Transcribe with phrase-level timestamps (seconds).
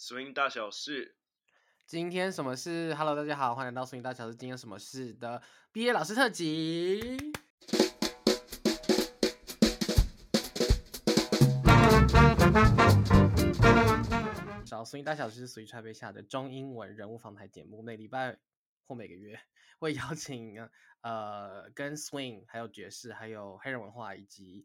[0.00, 1.16] Swing 大小事，
[1.84, 4.36] 今天什么事？Hello，大家好，欢迎来到 Swing 大小事。
[4.36, 7.16] 今天什么事的毕业老师特辑。
[14.64, 18.38] 找 Swing 大小事是属于传媒下的中英文人物访谈节目，每礼拜
[18.86, 19.40] 或每个月
[19.80, 20.64] 会邀请
[21.00, 24.64] 呃跟 Swing 还有爵士还有黑人文化以及。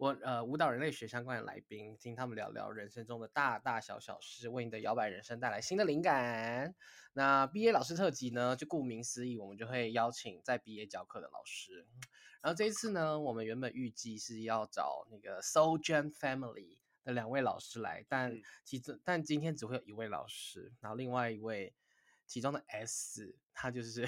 [0.00, 6.74] 我呃舞蹈人类学相关的来宾，听他们聊聊人生中的大大小小事，为你的摇摆人生带来新的灵感。
[7.12, 11.86] 那毕业老师特辑呢，就顾名思义，我们就会邀请在毕业教课的老师。
[12.40, 18.32] 然后这一次呢，我们原本预计是要找那个 Soul Jam Family 的两位老师来，但
[18.64, 21.74] 其实但今天只会有一位老师，然后另外一位
[22.26, 24.06] 其中的 S，他就是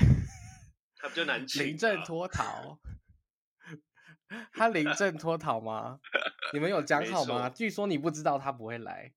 [0.96, 2.78] 他比较难 请，临阵脱逃。
[4.52, 6.00] 他临阵脱逃吗？
[6.52, 7.48] 你们有讲好吗？
[7.48, 9.12] 据说你不知道他不会来。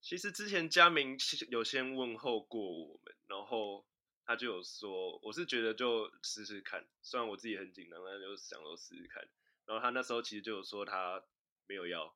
[0.00, 1.16] 其实之前佳明
[1.48, 3.86] 有先问候过我们，然后
[4.26, 9.26] 他就有说，我是觉得就试试看，虽然我自己很紧张，但就想说试试看。
[9.66, 11.22] 然后他那时候其实就有说他
[11.66, 12.14] 没有要，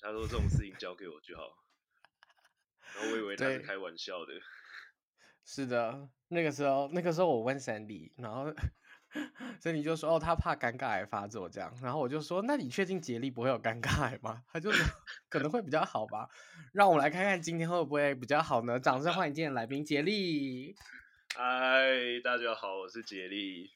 [0.00, 1.64] 他说这种事情交给我就好。
[2.94, 4.32] 然后我以为他是开玩笑的。
[5.44, 8.54] 是的，那个时候那个时候我问 Sandy，然后。
[9.60, 14.42] 所以你就说哦，他怕尴尬癌发作这样，然后我就说，那你确定杰利不会有尴尬癌吗？
[14.52, 14.84] 他就说
[15.28, 16.28] 可能会比较好吧，
[16.72, 18.78] 让我们来看看今天会不会比较好呢？
[18.78, 20.74] 掌声欢迎今天的来宾杰利。
[21.36, 23.70] 嗨，大家好，我是杰利。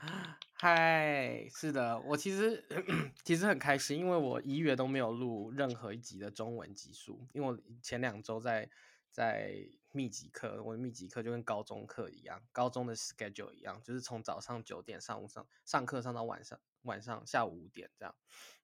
[0.54, 2.64] 嗨，是的，我其实
[3.24, 8.68] 其实很开心，因为我一月都没有录任何一集的中文集数，因为我前两周在
[9.10, 9.52] 在。
[9.96, 18.12] 密集课，我的密集课就跟高中课一样，高中的 schedule 一样，就是从早上九点上午上上课上到晚上晚上下午五点这样，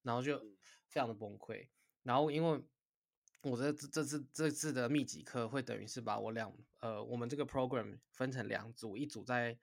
[0.02, 0.40] 然后就
[0.88, 1.68] 非常的崩溃。
[2.02, 2.64] 然后因为
[3.42, 9.56] 我这这这次这次的密集课会等于是把我两呃我们这个 program 分成两组，一组在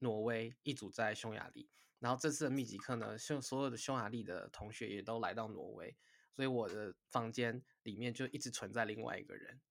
[0.00, 1.70] 挪威，一组在匈牙利。
[1.98, 5.96] 然后这次的密集课呢，匈所有的匈牙利的同学也都来到挪威，
[6.30, 9.62] 所以我的房间里面就一直存在另外一个人。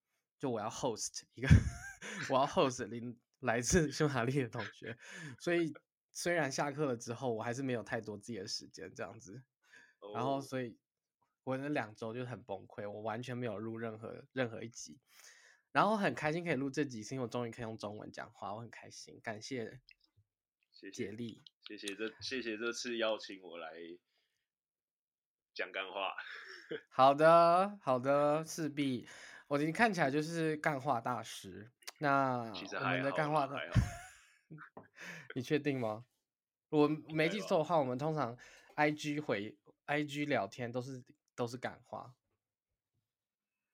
[0.43, 1.47] 就我要 host 一个，
[2.29, 4.97] 我要 host 来来自匈牙利的同学，
[5.39, 5.73] 所以
[6.11, 9.41] 虽然下课了之后，我还是没有太多自己的时间这样子，
[10.13, 10.77] 然后所以
[11.45, 14.99] 我那两周就很崩溃，我完全没有录任何任何一集，
[15.71, 19.79] 然后很开心可以录这集，是因为我终于可以用中文讲话，我很开心，感谢
[20.91, 23.71] 杰力，谢谢这谢谢这次邀请我来
[25.53, 26.13] 讲干话，
[26.89, 29.07] 好的好的，势必。
[29.47, 31.69] 我今天看起来就是干话大师。
[31.99, 33.71] 那我们的干话大师，
[35.35, 36.05] 你确定吗？
[36.69, 38.35] 我 没记错的话，我们通常
[38.75, 39.55] I G 回
[39.85, 41.03] I G 聊天都是
[41.35, 42.13] 都是干话。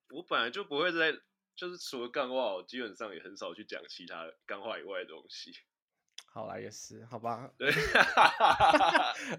[0.10, 1.14] 我本来就不会在，
[1.56, 5.52] 就是除了干话，我基本上也很少去讲其他干话以外的东西。
[6.32, 7.50] 好啦，也是，好吧。
[7.58, 7.72] 对，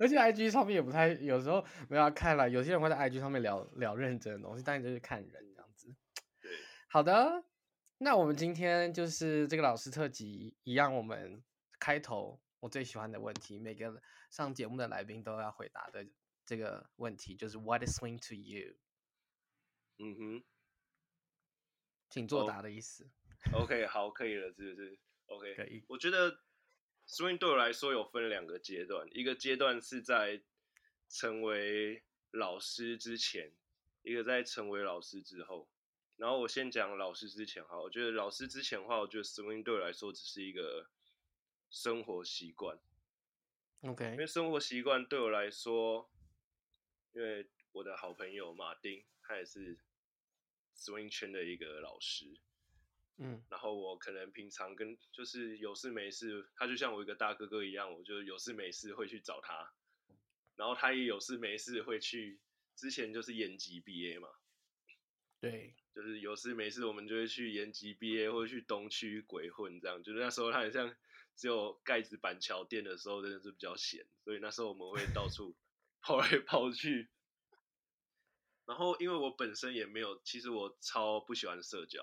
[0.00, 2.48] 而且 I G 上面也不太，有时候没有看了。
[2.50, 5.49] 有些人会在 I G 上面聊聊认真的东西，但你就是看人。
[6.92, 7.44] 好的，
[7.98, 11.40] 那我们今天就是这个老师特辑一样，我们
[11.78, 16.04] 开头我最喜欢的问题，每个上节目的来宾都要回答的
[16.44, 18.74] 这个问题，就是 What is swing to you？
[19.98, 20.44] 嗯哼，
[22.08, 23.08] 请作答的意思。
[23.52, 24.98] Oh, OK，好，可以了，是不是？
[25.26, 25.84] OK，可以。
[25.86, 26.40] 我觉得
[27.06, 30.42] swing 对我来说有分两个阶段，一个阶段是在
[31.08, 32.02] 成为
[32.32, 33.52] 老师之前，
[34.02, 35.68] 一个在成为老师之后。
[36.20, 40.90] 然后我先讲老师之前哈，我觉得老师之前的话，我觉得 swing 对我来说只是一个
[41.70, 42.78] 生活习惯
[43.80, 46.10] ，OK，因为生活习惯对我来说，
[47.12, 49.78] 因为我的好朋友马丁，他也是
[50.76, 52.38] swing 圈的一个老师，
[53.16, 59.72] 嗯，然后我可能平常跟就是有事没事，他就像我一个大哥哥一样，我就有事没事会去找他，
[60.54, 62.38] 然后他也有事没事会去，
[62.76, 64.28] 之前就是延吉毕业嘛，
[65.40, 65.74] 对。
[65.92, 70.00] 就是有事没事，我们就会去延吉毕业，或者去东区鬼混这样。
[70.02, 70.94] 就是那时候他很像
[71.34, 75.56] 只有盖子板桥店的时候，真的是比较闲，所以那时候我们会到处
[76.00, 77.10] 跑来跑去。
[78.66, 82.00] 然后因为我本身也没有，其实我超不喜欢社交，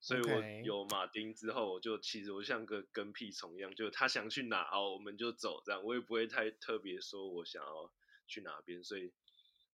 [0.00, 5.84] 所以我有马丁之后，我就其实我像个跟屁虫一样，就他想去哪，哦，我们就走这样。
[5.84, 7.92] 我也不会太特别说我想要
[8.26, 9.12] 去哪边，所以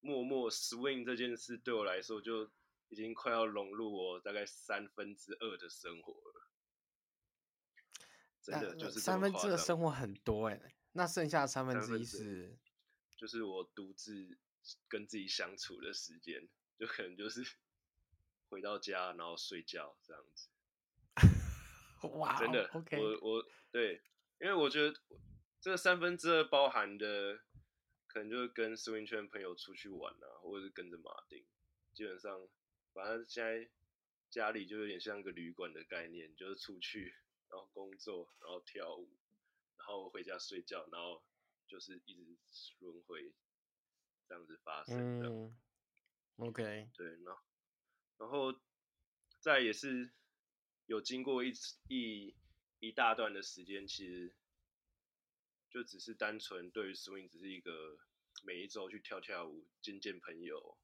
[0.00, 2.50] 默默 swing 这件事对我来说就。
[2.88, 6.49] 已经快要融入我大概三分之二的生活了，
[8.43, 12.58] 真的就是三分之二的生活很多哎、欸，那剩下三分之一是，
[13.17, 14.38] 就是我独自
[14.88, 16.49] 跟自己相处的时间，
[16.79, 17.43] 就可能就是
[18.49, 20.49] 回到家然后睡觉这样子。
[22.14, 24.00] 哇，真的，OK，我我对，
[24.41, 24.99] 因为我觉得
[25.61, 27.41] 这个三分之二包含的，
[28.06, 31.44] 可能就是跟 swing 圈朋友出去玩啊，或者是跟着马丁，
[31.93, 32.49] 基本上，
[32.99, 33.71] 反正现在
[34.29, 37.15] 家里就有点像个旅馆的概念，就是出去，
[37.49, 39.09] 然后工作，然后跳舞，
[39.77, 41.23] 然后回家睡觉，然后
[41.67, 43.33] 就是一直轮回
[44.29, 45.29] 这样子发生的。
[45.29, 45.56] 嗯
[46.37, 47.43] ，OK，对，然后
[48.19, 48.61] 然后
[49.41, 50.12] 再也是。
[50.89, 51.53] 有经过一
[51.89, 52.35] 一
[52.79, 54.35] 一大段的时间，其实
[55.69, 57.99] 就只是单纯对于 swing 只是一个
[58.43, 60.79] 每一周去跳跳舞、见见朋友，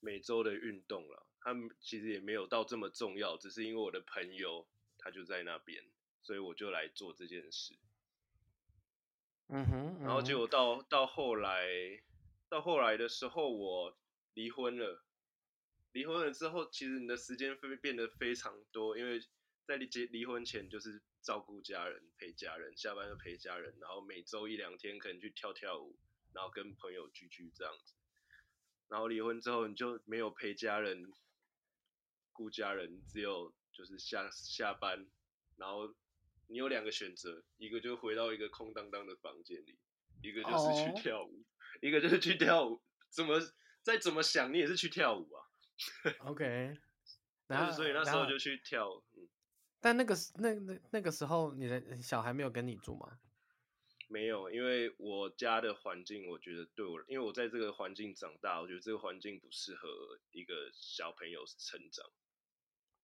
[0.00, 1.26] 每周的运动了。
[1.40, 4.66] 他们其实也没有到这么重要，只是因为我的朋友
[4.98, 5.84] 他就在那边，
[6.22, 7.74] 所以我就来做这件事。
[9.48, 11.68] 嗯哼，然后结果到到后来，
[12.48, 13.96] 到后来的时候，我
[14.34, 15.04] 离婚了。
[15.92, 19.18] 离婚了之后，其实你的时间会变得非常多，因为
[19.64, 25.98] 在离结离婚前就是照顾家人、陪家人，下班就陪家人，然后每周一两天可能去跳跳舞，
[26.34, 27.94] 然后跟朋友聚聚这样子。
[28.88, 31.12] 然后离婚之后，你就没有陪家人、
[32.32, 35.06] 顾家人，只有就是下下班，
[35.56, 35.94] 然后
[36.46, 39.78] 你有两个选择，一个就回到一个空荡荡的房间里，
[40.22, 41.82] 一个就是去跳舞，oh.
[41.82, 42.82] 一个就是去跳舞。
[43.10, 43.38] 怎么
[43.82, 45.44] 再怎么想，你也是去跳舞啊。
[46.20, 46.76] OK，
[47.46, 49.02] 然后所以那时候就去跳。
[49.16, 49.28] 嗯，
[49.80, 53.18] 但那个那那那个时候，你的小孩没有跟你住吗？
[54.08, 62.06] 没有，因为我家的环境，我觉得对我，因为我在这个环境长大，我觉得这个环境不适合一个小朋友成长。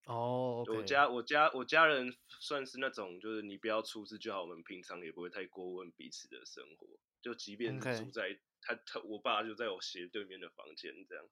[0.06, 8.40] 哦、oh, okay.，我家我家我家人算是那种，就是你不要出事就好，我们平常也不会太过问彼此的生活，就即便是住在、okay.
[8.60, 11.24] 他他我爸就在我斜对面的房间这样。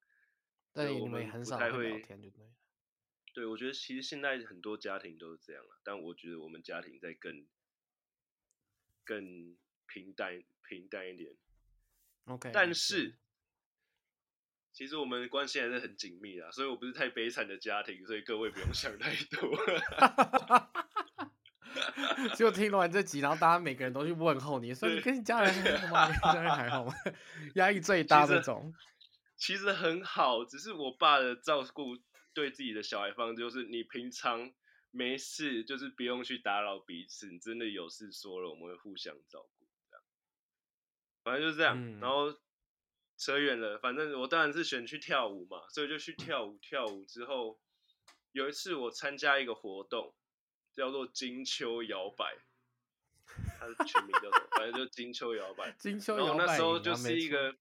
[0.73, 2.33] 但我们很少会聊天。
[3.35, 7.47] 对，我觉得其实现在很多家庭都是这样了，但我觉得我们家庭在更
[9.05, 9.57] 更
[9.93, 11.35] 平淡平淡一点。
[12.25, 13.17] OK，但是
[14.73, 19.51] 其实我们关系还是很紧密的，所以我不是太悲惨的家庭，所以各位不用想太多。
[22.37, 26.09] 就听完这集，然后大家每个人都去问候你，说你跟你家人还好吗？
[26.09, 26.95] 你家人还好吗？
[27.57, 28.73] 压力最大这种。
[29.37, 31.99] 其实很好，只是我爸的照顾
[32.33, 34.53] 对自己的小孩方就是，你平常
[34.91, 39.62] 没事就是不用去打扰彼此，你真的有事说了，我们会互相照顾。
[41.23, 42.39] 反正就是这样，嗯、然后
[43.17, 46.59] 扯远了，反正我当然是选去跳舞嘛，所以就去跳舞。
[46.59, 47.61] 跳舞之后，
[48.33, 50.15] 有一次我参加一个活动，
[50.73, 52.37] 叫做金秋摇摆，
[53.59, 55.73] 它的全名叫做，反正就金秋摇摆。
[55.79, 57.57] 金秋摇摆，然后那时候就是一个。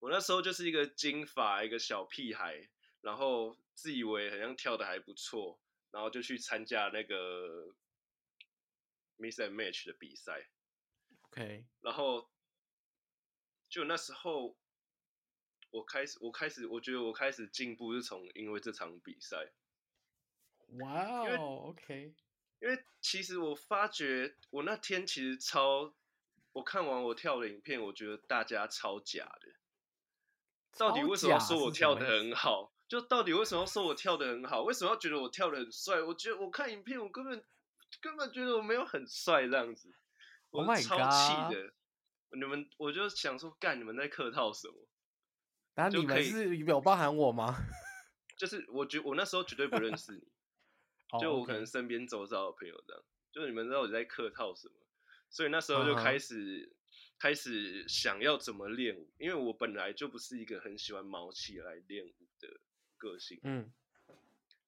[0.00, 2.68] 我那时候就是一个金发，一个小屁孩，
[3.02, 5.60] 然后自以为好像跳的还不错，
[5.92, 7.72] 然后就去参加那个
[9.16, 10.48] Miss and Match 的比赛。
[11.28, 12.31] OK，然后
[13.72, 14.54] 就那时候
[15.70, 19.50] 我开始，我开始，我觉得我开始进步是从因为这场比赛。
[20.78, 22.14] 哇哦，OK，
[22.60, 25.94] 因为其实我发觉我那天其实超，
[26.52, 29.54] 我看完我跳的影片，我觉得大家超假的。
[30.76, 32.74] 到底为什么说我跳的很好？
[32.86, 34.64] 就到底为什么要说我跳的很好？
[34.64, 36.02] 为什么要觉得我跳的很帅？
[36.02, 37.42] 我觉得我看影片，我根本
[38.02, 39.94] 根本觉得我没有很帅这样子，
[40.50, 41.62] 我超气的。
[41.62, 41.70] Oh、
[42.32, 44.74] 你们，我就想说，干你们在客套什么？
[45.74, 47.56] 那你们是有包含我吗？
[48.36, 50.22] 就是我觉我那时候绝对不认识你，
[51.20, 54.74] 就我可能身边周遭的朋友这样，就你们知道我在客套什么，
[55.30, 56.74] 所以那时候就开始。
[57.18, 62.60] 开始想要怎么练舞，因为我本来就不是一个很喜欢毛起来练舞的
[62.98, 63.38] 个性。
[63.44, 63.72] 嗯，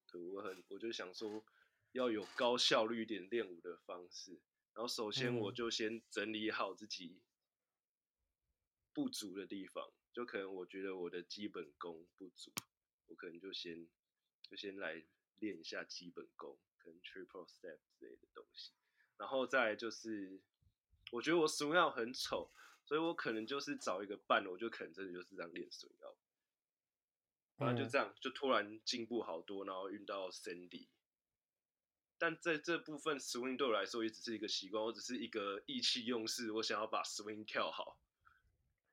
[0.09, 1.43] 对，我很，我就想说
[1.91, 4.39] 要有高效率一点练舞的方式。
[4.73, 7.19] 然后首先我就先整理好自己
[8.95, 12.51] 不足的地方，就可能我觉得我的基本功不足，
[13.05, 13.87] 我可能就先
[14.49, 15.05] 就先来
[15.39, 18.71] 练一下基本功，可能 triple step 之类的东西。
[19.17, 20.41] 然后再来就是。
[21.11, 22.51] 我觉得我 swing out 很丑，
[22.83, 26.17] 所以我可能就是找一个伴，我就可能真的就是这样练 swing out。
[27.57, 30.87] 反正就这样，就突然进步好多，然后运到 Sandy。
[32.17, 37.99] 但在这部分 swing 对我来说也只是一个习惯，我只是一个意气用事，我想要把 swing 跳好。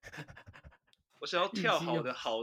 [1.21, 2.39] 我想要跳好的好，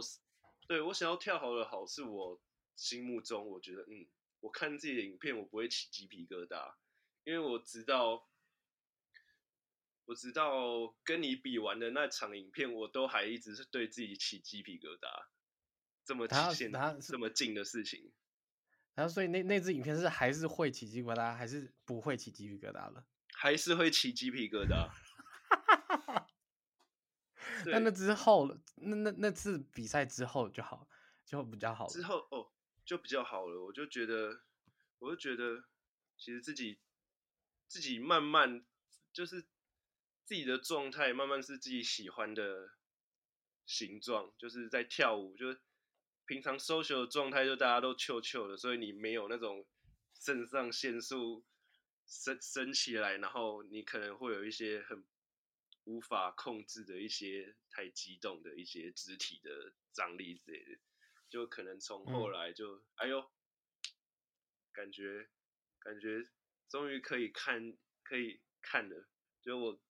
[0.68, 2.42] 对，我想要跳好的好，是我
[2.76, 4.08] 心目中我觉得，嗯，
[4.40, 6.74] 我看自己的影片，我不会起鸡皮疙瘩，
[7.24, 8.26] 因为我知道。
[10.06, 15.28] 我知道跟你比完的那场影片，我都还一直是对自己起鸡皮疙瘩。
[16.04, 18.12] 这么极限、这么近的事情。
[18.96, 23.06] 然后，所以那那支影片是还是会起鸡皮疙瘩，还是不会起鸡皮疙瘩了？
[23.34, 24.90] 还是会起鸡皮疙瘩。
[27.68, 30.88] 那那之后，那那那次比赛之后就好，
[31.26, 31.88] 就比较好。
[31.88, 32.52] 之后哦，
[32.86, 33.64] 就比较好了。
[33.66, 34.42] 我就觉得，
[35.00, 35.66] 我就觉得，
[36.18, 36.80] 其实自己
[37.68, 38.66] 自己慢慢
[39.12, 39.42] 就是
[40.26, 42.72] 自己的状态，慢慢是自己喜欢的
[43.66, 45.36] 形状，就是在跳舞。
[45.36, 45.60] 就是
[46.26, 49.66] 平常 social 的状态，就大家都臭臭的，所以你没有那种
[50.14, 51.46] 肾上腺素
[52.06, 55.04] 升升起来，然后你可能会有一些很。
[55.90, 60.80] 无法控制的一些太激动的一些肢体的张力之类的，
[61.28, 63.32] 就可能从后来就、嗯、哎呦，
[64.72, 65.28] 感觉
[65.80, 66.22] 感觉
[66.70, 69.08] 终于可以看可以看了，
[69.42, 69.82] 就我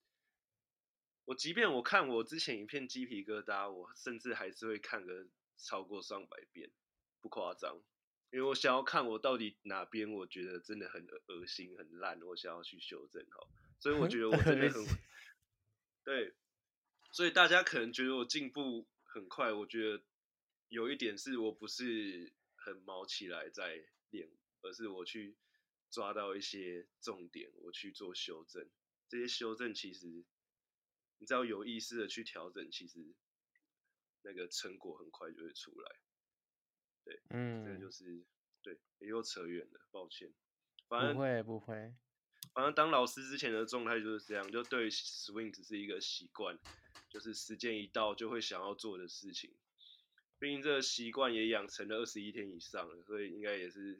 [1.25, 5.27] 我即便我看我之前一片鸡皮疙瘩，我甚至还是会看个
[5.57, 6.71] 超过上百遍，
[7.19, 7.75] 不夸张，
[8.31, 13.49] 因为我想要看我到底哪边我觉得真的很恶心很烂，我想要去修正好，
[13.81, 14.81] 所以我觉得我真的很。
[16.09, 16.33] 对，
[17.11, 20.03] 所以大家可能觉得我进步很快，我觉得
[20.67, 24.27] 有一点是我不是很毛起来在练，
[24.61, 25.37] 而是我去
[25.91, 28.67] 抓到一些重点，我去做修正。
[29.07, 30.25] 这些修正其实，
[31.19, 33.13] 你只要有意识的去调整，其实
[34.23, 35.95] 那个成果很快就会出来。
[37.03, 38.25] 对，嗯，这个就是
[38.63, 40.33] 对，又扯远了，抱歉。
[40.87, 41.93] 反正不会不会。
[42.53, 46.57] 反正当老师之前的状态就是这样，就对 swing 只是一个习惯，
[47.09, 49.51] 就是时间一到就会想要做的事情。
[50.39, 53.99] 毕竟这个习惯也养成了二十一天以上了，所以应该也是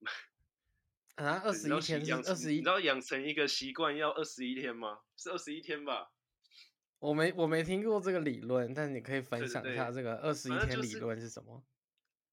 [1.16, 5.00] 啊，二十一天是二十一，你知道养成一个习惯要二十一天吗？
[5.16, 6.12] 是二十一天吧？
[7.00, 11.64] 我没我没听过这个理论，但你可以分享一下这个二十一天理论是什么？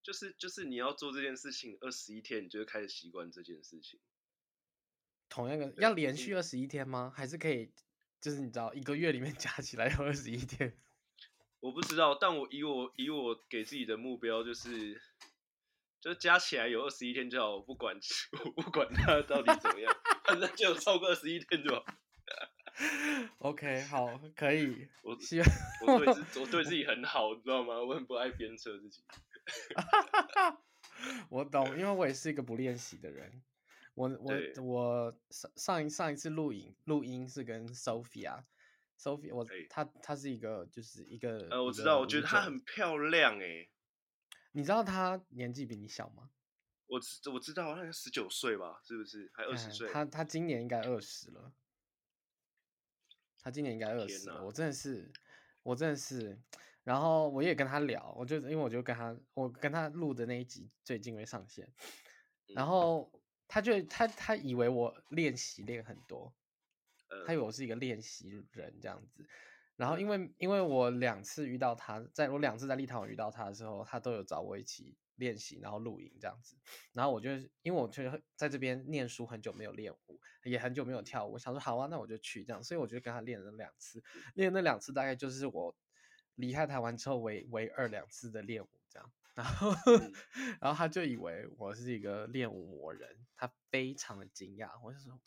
[0.04, 4.00] 就是就是你要做这件事情二十一天，你就会开始习惯这件事情。
[5.30, 7.12] 同样的，要连续二十一天吗？
[7.16, 7.72] 还是可以，
[8.22, 10.74] 就是你知道，一个月里面 加起来有二十一天？
[11.60, 15.02] 我不知道，但我以我以我给自己的目标就是，
[16.00, 17.98] 就加起来有二十一天就好，我不管
[18.56, 19.94] 我不管它到底怎么样，
[20.26, 21.84] 反正就有超过二十一天就好。
[23.40, 24.06] OK，好，
[24.36, 24.88] 可以。
[25.02, 25.50] 我希望
[25.88, 27.82] 我对自我对自己很好，你知道吗？
[27.82, 29.02] 我很不爱鞭策自己。
[31.30, 33.42] 我懂，因为我也是一个不练习的人。
[33.98, 38.44] 我我我上上一上一次录影录音是跟 Sophia。
[38.96, 43.68] Sophie，我她她是一个就是一个呃我知道我觉得她很漂亮哎，
[44.52, 46.30] 你知道她年纪比你小吗？
[46.86, 49.92] 我知我知道她十九岁吧，是不是还二十岁？
[49.92, 51.52] 她她今年应该二十了，
[53.40, 55.12] 她今年应该二十了，我真的是
[55.64, 56.40] 我真的是，
[56.84, 61.72] 然后我也跟她聊，我就因为我就跟她我跟她录的那一集最近会上线，
[62.56, 63.12] 然后。
[63.48, 66.34] 嗯他就他他以为我练习练很多，
[67.26, 69.26] 他以为我是一个练习人这样子，
[69.78, 76.58] 然后因为因为我两次遇到他，在我两次在立陶宛遇到他的时候，他都有找我一起练习，然后露营这样子，
[76.92, 77.30] 然后我就
[77.62, 84.04] 因为我觉得在这边念书很久没有练舞，也很久没有跳舞，我想说好啊，那我就去这样，所以我就跟他练了两次，
[84.36, 85.74] 练那两次大概就是我
[86.36, 89.10] 离开台湾之后唯唯二两次的练舞这样。
[89.38, 89.72] 然后，
[90.60, 94.72] 然后他就以为我是一个练舞魔人，他非常的惊讶。
[94.84, 95.20] 我就说，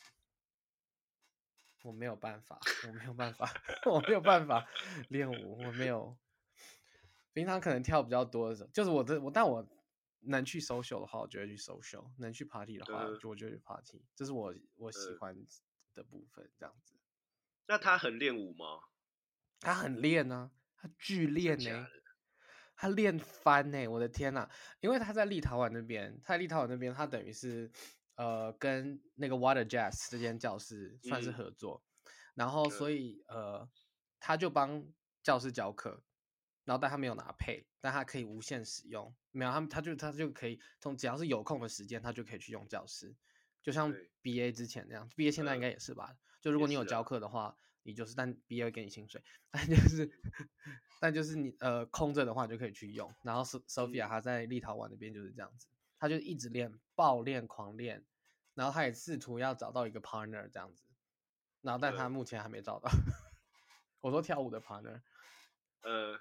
[1.83, 3.49] 我没有办法，我没有办法，
[3.89, 4.67] 我没有办法
[5.07, 6.17] 练舞，我没有。
[7.31, 9.65] 平常可能跳比较多的时候，就是我的我，但我
[10.19, 14.03] 能去 social 的话，我就会去 social；能去 party 的话，就我就去 party。
[14.13, 15.33] 这是我我喜欢
[15.93, 16.95] 的部分，这样子。
[17.67, 18.65] 那他很练舞吗？
[19.61, 22.00] 他很练呢、啊，他巨练呢、欸。
[22.81, 24.49] 他练翻呢、欸，我的天呐！
[24.79, 27.71] 因为他在立陶宛那边，他在立陶宛那边，他等于是
[28.15, 33.69] 呃跟那个 Water Jazz 这间教室算是合作，嗯、然后所以呃
[34.19, 34.83] 他就帮
[35.21, 36.01] 教室教课，
[36.63, 43.15] 然后但他没有拿配，但他可以无限使用，没有他他就他就可以从只要是有空的时间，他就可以去用教室，
[43.61, 46.15] 就像 BA 之前那样，BA 现在应该也是吧？
[46.41, 47.55] 就如果你有教课的话。
[47.83, 50.11] 你就是，但 B 二给你薪水， 但就是，
[50.99, 53.13] 但就是你呃空着的话就可以去用。
[53.23, 58.05] 然后 Sophia 她在立陶宛那边就是这样子，她就一直练，爆练，狂练。
[58.53, 60.83] 然后她也试图要找到一个 partner 这样子，
[61.61, 62.89] 然后但她目前还没找到。
[64.01, 65.01] 我说跳舞的 partner，
[65.81, 66.19] 呃，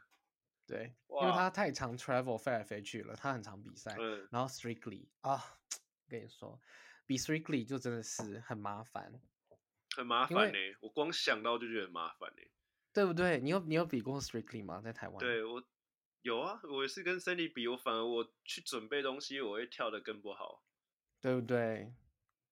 [0.67, 3.97] 对，因为她太常 travel 飞来飞去了，她很常比赛。
[4.31, 5.59] 然后 Strictly 啊，
[6.09, 6.61] 跟你说，
[7.07, 9.21] 比 Strictly 就真的是很麻烦。
[9.97, 12.51] 很麻烦呢、欸，我光想到就觉得很麻烦呢、欸，
[12.93, 13.41] 对不对？
[13.41, 14.81] 你有你有比过 Strictly 吗？
[14.83, 15.19] 在台湾？
[15.19, 15.63] 对我
[16.23, 20.63] 有啊，我也是跟 Sandy 比，我反而我去准备东西，我会跳的更不好，
[21.21, 21.93] 对不对？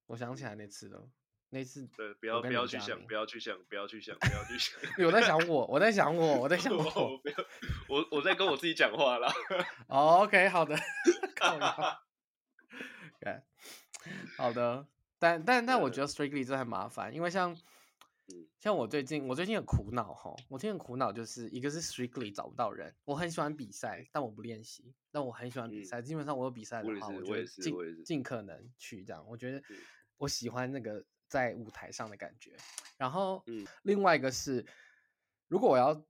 [0.06, 1.10] 我想起来那次了，
[1.50, 4.80] 那次对，不要不要去想，不要去想，不要去想，不要去想。
[4.98, 7.36] 有在想我，我在想我，我在想我，我不要，
[7.88, 9.30] 我我在跟我自己讲话啦。
[9.88, 10.74] oh, OK，好的，
[11.36, 12.02] 靠腰。
[13.20, 13.42] 对，
[14.38, 14.86] 好的，
[15.18, 17.56] 但但但我觉得 Strictly 这很麻烦，因为像。
[18.60, 20.36] 像我最近，我最近很苦恼哈。
[20.50, 22.94] 我最近很苦恼，就是一个是 Strictly 找不到人。
[23.06, 24.94] 我很喜欢比赛，但我不练习。
[25.10, 29.26] 但我很喜欢比赛，嗯、基本上我有比赛的话，我，我就尽尽可能去这样。
[29.26, 29.62] 我觉得
[30.18, 32.54] 我喜欢那个在舞台上的感觉。
[32.98, 33.42] 然后，
[33.84, 34.62] 另外一个是，
[35.46, 36.04] 如果我要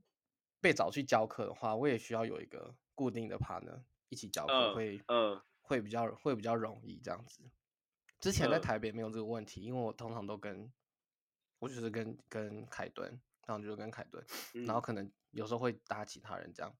[0.61, 7.45] 被找去教课的话，我也需要有一个固定的 partner 一起教课，会嗯会比较会比较容易这样子。
[8.20, 10.72] 之前在台北没有这个问题，因为我通常都跟。
[11.60, 16.72] 我就是跟跟凯顿，然后就是跟凯顿，嗯、然后可能有时候会搭其他人这样，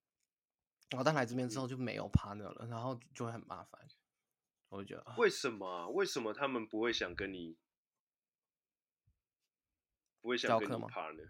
[0.91, 3.89] 然后但来这边之后就没有 partner 了，然后就会很麻烦。
[4.69, 5.89] 我就觉得为什么？
[5.89, 7.59] 为什么他们不会想跟你
[10.21, 11.29] 不会想跟你 partner？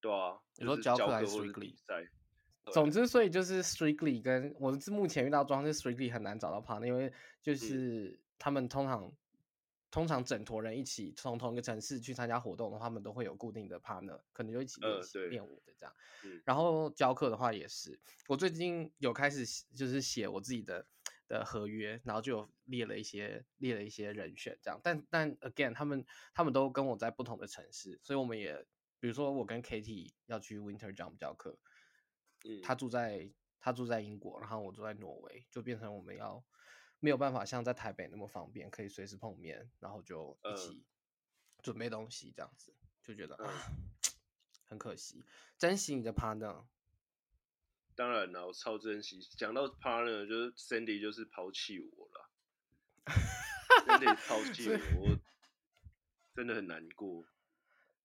[0.00, 1.76] 对啊，你说教课还是 strictly？
[2.72, 9.12] 总之，所以就是 strictly 跟我是目前遇到状况是 strictly 很难找到 partner，因为就是他们通常。
[9.88, 15.94] 通常整坨人一起从同一个城市去参加活动的话，他们都会有固定的 partner，可能就一起练习练舞的这样。
[16.24, 20.86] 嗯、然后教课的话也是，我最近有开始就是写我自己的
[21.28, 24.78] 的合约，然后就有列了一些列了一些人选这样。
[24.82, 28.66] 但但 again，他们他们都跟我在不同的城市，所以我们也
[29.00, 31.56] 比如说我跟 Katie 要去 Winter Jump 教课，
[32.44, 36.44] 嗯，他住在他住在英国，然后我住在挪威，就变成我们要。
[37.00, 40.84] 没有办法像在台北那么方便，可以随时碰面，然后就一起
[41.62, 43.52] 准备东西，这样子、呃、就觉得啊，
[44.68, 45.24] 很可惜。
[45.58, 46.64] 珍惜你的 partner，
[47.94, 49.20] 当然了，我超珍惜。
[49.36, 52.30] 讲到 partner，就是 Sandy 就是抛弃我了
[53.86, 55.18] ，Sandy 抛弃我，我
[56.34, 57.24] 真的很难过。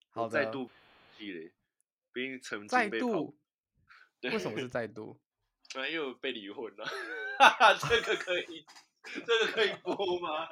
[0.09, 0.69] 好的，再度
[1.17, 3.07] 毕竟曾经被抛，
[4.19, 5.19] 再度，为什么是 再度？
[5.75, 6.85] 啊，因为我被离婚了。
[7.39, 8.65] 哈哈，这个可以，
[9.03, 10.47] 这个可以播吗？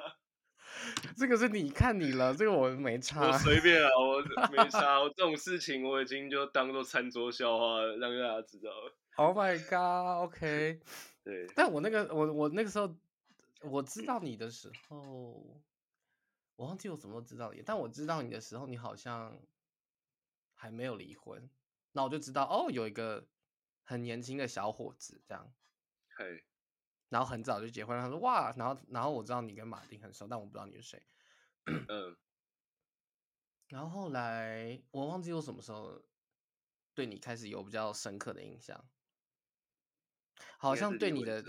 [1.16, 3.26] 这个是你看你了，这个我没差。
[3.26, 5.00] 我随便啊，我没差。
[5.00, 8.96] 我 这种事情我已经就当做餐桌笑话，让大家知道了。
[9.16, 10.80] Oh my god，OK。
[11.24, 12.96] 对，但我那个我我那个时候
[13.62, 15.62] 我知道你的时候，
[16.56, 19.36] 我忘记我什么时候知道你，但我知道你的时候，你好像
[20.54, 21.50] 还没有离婚。
[21.92, 23.26] 那我就知道哦，有一个
[23.82, 25.52] 很年轻的小伙子这样。
[26.16, 26.44] 嘿。
[27.10, 31.02] 然后很早就结婚了，他说哇，然后然后我知道你跟马丁很熟，但我不知道你是谁。
[31.66, 32.16] 嗯。
[33.68, 36.02] 然后后来我忘记我什么时候
[36.92, 38.84] 对你开始有比较深刻的印象，
[40.58, 41.44] 好像对你的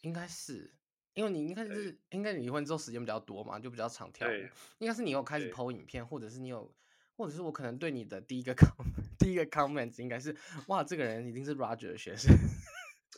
[0.00, 0.74] 应该是
[1.12, 4.32] 因为你应该 是应该离婚之后时间比较多嘛，就比较常跳舞。
[4.78, 6.74] 应该是你有开始 PO 影片，或者是你有，
[7.16, 8.86] 或者是我可能对你的第一个 com
[9.20, 10.34] 第一个 comment 应该是
[10.68, 12.34] 哇，这个人一定是 Roger 的学生。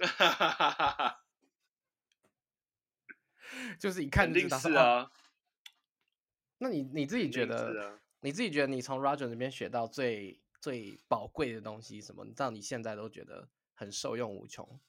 [0.06, 1.24] 哈哈哈哈哈！
[3.78, 5.10] 就是一看就知道是啊。
[6.58, 12.24] 那你你自己觉得，啊、你自己觉得你从 Roger 那边学到最最宝贵的东西什么？
[12.24, 14.80] 你知道你现在都觉得很受用无穷，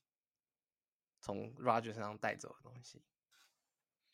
[1.22, 3.02] 从 Roger 身上带走的东西。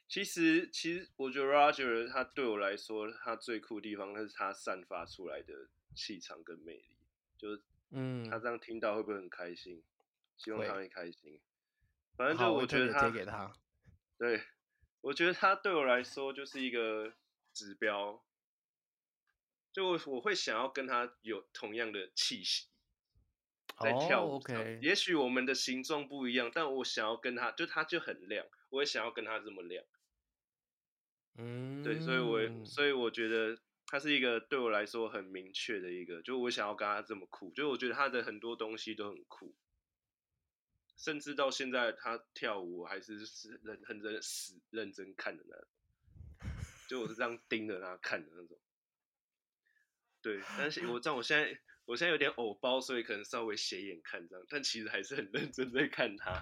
[0.08, 6.96] 其实，其实我觉得 Roger 他对我来说，他最酷的地方，那是他散发出来的气场跟魅力。
[7.38, 9.84] 就是，嗯，他这样听到会不会很开心？
[10.38, 11.42] 希望他会开心。
[12.16, 13.54] 反正就我觉得他，给 他
[14.18, 14.44] 对，
[15.02, 17.14] 我觉得他对我来说就是一个
[17.54, 18.24] 指标。
[19.74, 22.66] 就我我会想要跟他有同样的气息，
[23.80, 24.32] 在跳舞。
[24.32, 24.82] Oh, okay.
[24.82, 29.86] 也许我们的形状不一样，但我想要跟他，就他就很亮，我也想要跟他这么亮。
[31.36, 39.54] 嗯，对，所以我所以我觉得他是一个对我来说很明确的一个，就我想要跟他这么酷，就我觉得他的很多东西都很酷。
[40.98, 45.68] 甚至到现在，他跳舞还是是认很认死认真看的那种，
[46.90, 48.58] 就我是这样盯着他看的那种。
[50.22, 56.42] 对，但是我知道我现在我现在有点偶包，所以可能稍微斜眼看这样，但其实还是很认真在看他。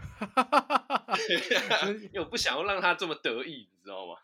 [2.05, 4.17] 因为我不想要让他这么得意，你知道吗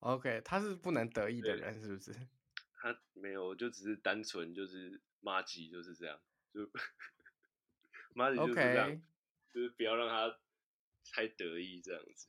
[0.00, 2.16] ？OK，他是不能得意的人，是不是？
[2.80, 6.18] 他没有，就只是单纯就是妈吉就是这样，
[6.54, 6.68] 就
[8.14, 9.02] 妈吉就是这样。
[9.52, 10.38] 就是不要让他
[11.12, 12.28] 太得意这样子，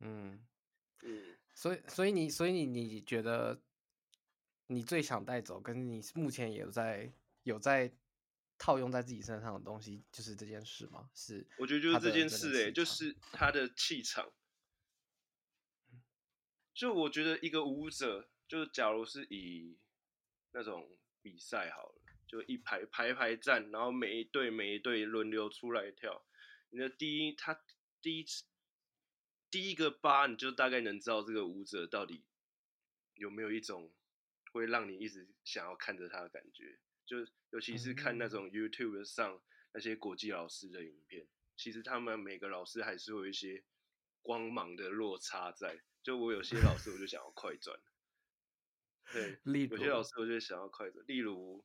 [0.00, 0.46] 嗯
[1.02, 3.60] 嗯，所以所以你所以你你觉得
[4.66, 7.94] 你最想带走，跟你目前也有在有在
[8.58, 11.10] 套用在自己身上的东西，就是这件事吗？
[11.14, 14.32] 是，我觉得就是这件事、欸，哎，就是他的气场。
[16.74, 19.78] 就我觉得一个舞者，就假如是以
[20.52, 26.26] 那种比赛好了，就一排排排站，然后每一队每一队轮流出来跳。
[26.74, 27.62] 你的第一，他
[28.02, 28.42] 第一次
[29.48, 32.24] 第一个八，你就大概能知道这个舞者到底
[33.14, 33.94] 有没有一种
[34.50, 36.80] 会让你一直想要看着他的感觉。
[37.06, 37.18] 就
[37.50, 39.40] 尤其是看那种 YouTube 上
[39.72, 43.62] 那些国际老师的影片，其实他们每个老师还是会有一些
[44.20, 45.80] 光芒的落差在。
[46.02, 47.78] 就我有些老师，我就想要快转。
[49.12, 51.04] 对，有些老师我就想要快转。
[51.06, 51.64] 例如，我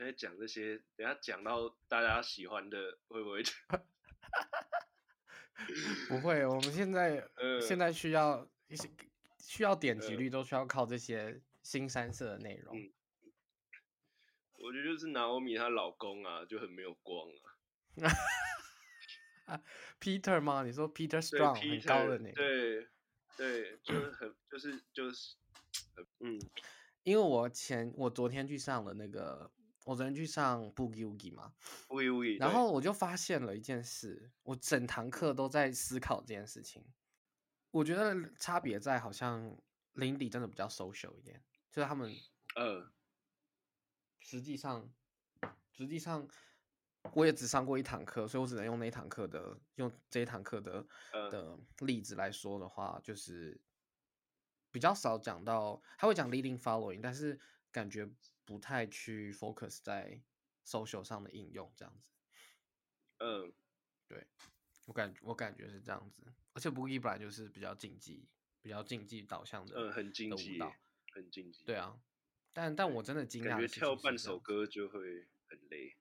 [0.00, 3.42] 现在讲这些，等下讲到大家喜欢的，会不会？
[6.08, 8.90] 不会，我们现在、 呃、现在需要一些
[9.40, 12.90] 需要点击率，都需要靠这些新三色的内容、嗯。
[14.54, 17.28] 我觉得就是 Naomi 她老公啊，就很没有光
[17.98, 18.08] 啊。
[20.00, 20.64] Peter 吗？
[20.64, 22.36] 你说 Peter Strong 很高的那个？
[22.36, 22.88] 对，
[23.36, 25.36] 对，就是很，就是就是，
[26.20, 26.40] 嗯，
[27.02, 29.52] 因为我前我昨天去上了那个，
[29.84, 31.52] 我昨天去上 Boogie Woogie 嘛
[31.88, 36.84] ，Boogie Woogie，然后我就发现了一件事，我整堂课都在思考这件事情。
[37.70, 39.56] 我觉得差别在好像
[39.94, 42.14] Lindy 真的比较 social 一点，就是他们，
[42.56, 42.90] 呃，
[44.18, 44.92] 实际上，
[45.72, 46.28] 实际上。
[47.14, 50.86] 我也只上过一堂课，所以我只能用那一堂课的用这一堂课的
[51.30, 53.58] 的例子来说的话，就是
[54.70, 57.40] 比较少讲到，他会讲 leading following，但是
[57.72, 58.06] 感觉
[58.50, 60.20] 不太去 focus 在
[60.66, 62.10] social 上的应用这样子。
[63.18, 63.52] 嗯，
[64.08, 64.26] 对，
[64.86, 68.28] 我感我感觉是这样子，而且 Boogie 本来就是比较竞技，
[68.60, 70.74] 比较竞技导向的，嗯，很竞技，蹈
[71.12, 71.62] 很竞技。
[71.64, 72.02] 对啊，
[72.52, 75.96] 但但我真的惊讶，感觉跳半首歌就会很累。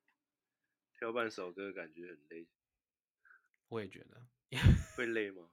[0.97, 2.47] 跳半首歌感觉很累，
[3.67, 4.27] 我也觉得
[4.97, 5.51] 会累吗？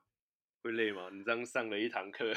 [0.62, 1.11] 会累吗？
[1.12, 2.32] 你这样上了一堂课，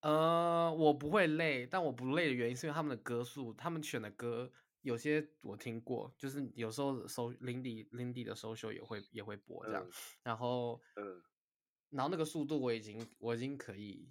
[0.00, 4.50] 呃，我不会累，但我不累的原因是因为他们的歌数，他们选的歌
[4.82, 11.22] 有些我听过，就是有时候搜 Lindy Lindy 的 social 也会也会播这样，嗯、然后嗯，
[11.90, 14.08] 然后那个速度我已经我已经可以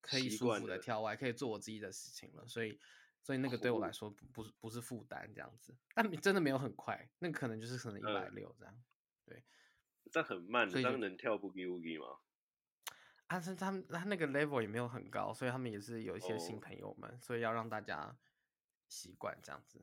[0.00, 2.78] 可以舒服的跳，我还可以做我自己的事情了，所以。
[3.20, 8.82] 所以那个对我来说不不是不是负担这样子，但真的没有很快，那个可能就是可能一百六这样，
[9.26, 9.42] 对，
[10.12, 12.20] 但很慢，这样能跳 Boogie Woogie 吗？
[13.28, 18.14] 啊，是他们他那个 level 也没有很高，所以他们也是有一些新朋友们，所以要让大家
[18.88, 19.80] 习惯这样子。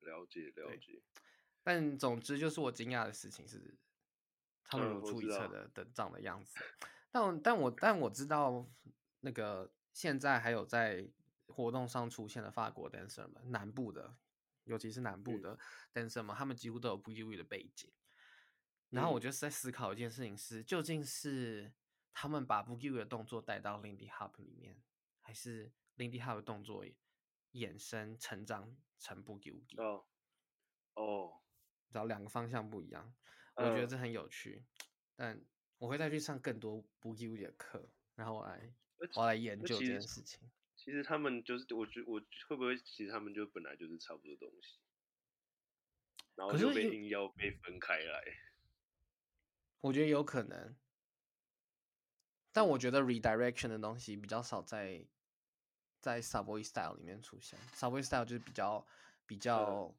[0.00, 1.02] 了解了解，
[1.62, 3.76] 但总之就是我惊讶的事情是，
[4.64, 6.58] 他们如出一辙的的长的样子，
[7.10, 8.68] 但我但我 但我知道
[9.20, 11.08] 那个现在还有在。
[11.48, 14.16] 活动上出现的法国 dancer 们，南部的，
[14.64, 15.56] 尤其是南部的
[15.94, 17.90] dancer 们，嗯、他们几乎都有 Boogie 的背景。
[18.90, 21.72] 然后我就是在思考一件事情是：究竟是
[22.18, 24.82] 他们把 Boogie 的动作带到 Lindy Hop 里面，
[25.20, 26.82] 还是 Lindy Hop 的动作
[27.52, 29.82] 衍生成长成 Boogie Woogie？
[29.82, 30.06] 哦
[30.94, 31.42] 哦，
[31.90, 33.14] 然后两个方向不一样，
[33.56, 34.64] 我觉得这很有趣。
[34.64, 35.44] 嗯、但
[35.76, 38.74] 我会再去上更多 Boogie Woogie 的课，然后我来
[39.14, 40.50] 我来研究这件事情。
[40.74, 44.78] 其实他们就是，我觉我会不会，其实他们就本来就是差不多东西，
[46.34, 48.24] 然后就被硬要被分开来。
[49.80, 50.74] 我觉得有可能，
[52.56, 55.04] 但我觉得 redirection 的东西比较少在
[56.00, 57.58] 在 Subway Style 里面出现。
[57.74, 58.86] ，Subway Style 就是比较
[59.26, 59.94] 比较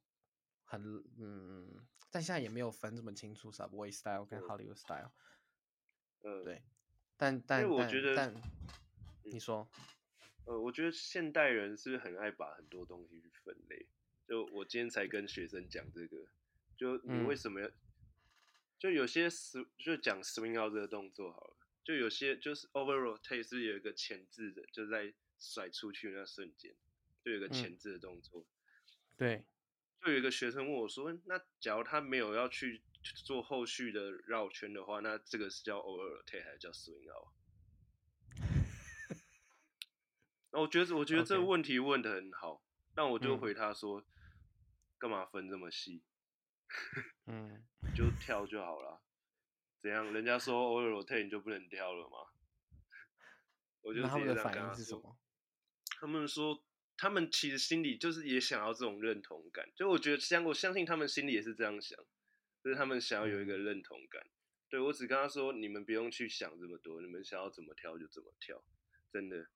[0.64, 0.82] 很
[1.20, 5.12] 嗯，嗯，但现在也没有分这么清楚 Subway Style 跟 Hollywood Style。
[6.24, 6.64] 嗯，对，
[7.16, 8.44] 但但我觉得但，但
[9.26, 9.70] 你说。
[10.46, 13.86] 呃，我觉得现代人是很爱把很多东西去分类？
[14.28, 16.26] 就我今天才跟学生讲这个，
[16.76, 17.68] 就你为什么要？
[17.68, 17.74] 嗯、
[18.80, 21.57] 就有些 swing 就讲 swing out 这个动作好了，
[21.88, 26.76] 就有些就是 over rotate 是有一个前置的，就在甩出去那瞬间，
[27.24, 28.42] 就有一个前置的动作。
[28.42, 29.46] 嗯、对，
[30.02, 32.84] 就有一个学生问我说：“那假如他没有要去
[33.24, 37.30] 做后续的绕圈的话，那这个是叫 over rotate 还是叫 swing out？”
[40.52, 42.62] 我觉得，我觉得这个问题问的很好，
[42.98, 44.06] 那.我就回他说，
[44.98, 46.04] 干、嗯、嘛分这么细？
[47.28, 47.64] 嗯，
[47.96, 49.02] 就跳就好了。
[49.82, 50.12] 怎样？
[50.14, 52.18] 人家说 over rotate 你就不能跳了吗？
[53.82, 54.36] 我就直接这样跟他说。
[54.36, 55.18] 他们的反应是什么？
[56.00, 56.64] 他们说，
[56.98, 59.72] 他们其实心里就是也想要这种认同感。
[59.76, 61.98] 就我觉得，相我相信他们心里也是这样想，
[62.64, 64.22] 就是他们想要有一个认同感。
[64.22, 64.32] 嗯、
[64.70, 68.64] 对，我只跟他说，你们不用去想这么多，你们想要怎么跳就怎么跳，
[69.12, 69.48] 真的。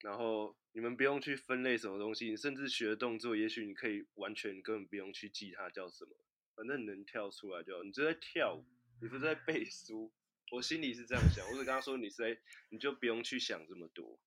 [0.00, 6.16] 然后你们不用去分类什么东西，你甚至学的动作，也许你可以完全根本不用去记它叫什么，
[6.56, 7.82] 反正你能跳出来就好。
[7.82, 8.64] 你就在跳舞，
[9.00, 10.12] 你不是在背书。
[10.52, 14.20] 我心里是这样想，我是跟他说，你是在，你就不用去想这么多。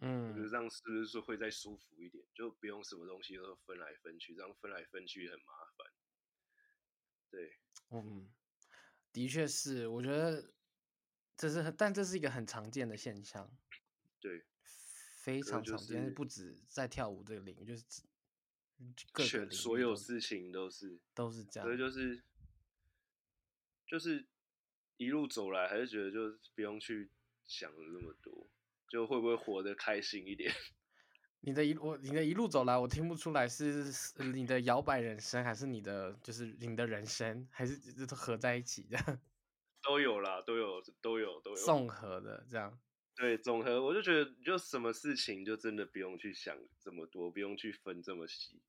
[0.00, 2.24] 嗯，我觉得这样是不是说会再舒服一点？
[2.34, 5.92] 就不用什么东西都分来分去，这样分来分去很麻烦。
[7.30, 7.58] 对，
[7.90, 8.32] 嗯，
[9.12, 10.54] 的确是，我觉得
[11.36, 13.54] 这是，但这是一个很常见的现象。
[14.20, 14.46] 对，
[15.18, 17.84] 非常常见，就是、不止在跳舞这个领域，就是
[19.12, 21.66] 各个所有事情都是都是这样。
[21.68, 22.24] 所以就是
[23.92, 24.24] 就是
[24.96, 27.10] 一路走来，还是觉得就是不用去
[27.44, 28.48] 想了那么多。
[28.88, 30.50] 就会不会活得开心一点？
[31.40, 33.84] 你的一我你的一路走来，我听不出来是
[34.32, 38.96] 你的摇摆人生，还是你的就是你的人生，还是都合在一起的？
[39.84, 42.80] 都有啦，都有都有都有综合的这样。
[43.14, 48.62] 对，综合，我就觉得就什么事情就真的不用去想这么多，不用去分这么细。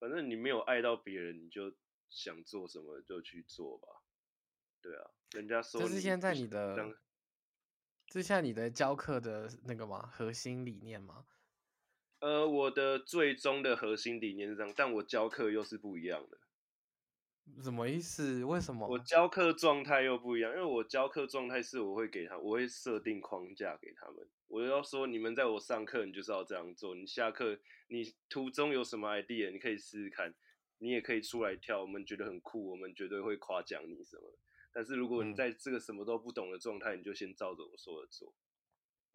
[0.00, 1.72] 反正你没有爱到别人，你就
[2.10, 3.88] 想做什么就去做吧。
[4.82, 6.96] 对啊，人家说这是现在你的。
[8.06, 10.10] 这像你的教课的那个吗？
[10.12, 11.26] 核心理念吗？
[12.18, 16.36] 呃，我的最终的核心理念是这样，但我教课又是不一样的。
[17.62, 18.44] 什么意思？
[18.44, 18.88] 为什么？
[18.88, 24.28] 我教课状态又不一样，因为我教课状态是我会给他，我会设定框架给他们。
[24.48, 26.96] 我要说，你们在我上课，你就是要这样做。
[26.96, 30.34] 你下课，你途中有什么 idea，你可以试试看，
[30.80, 34.38] 你也可以出来跳，我们觉得很酷，我们绝对会夸奖你什么。
[34.72, 38.34] 但是如果你在这个什么都不懂的状态，嗯，你就先照着我说的做。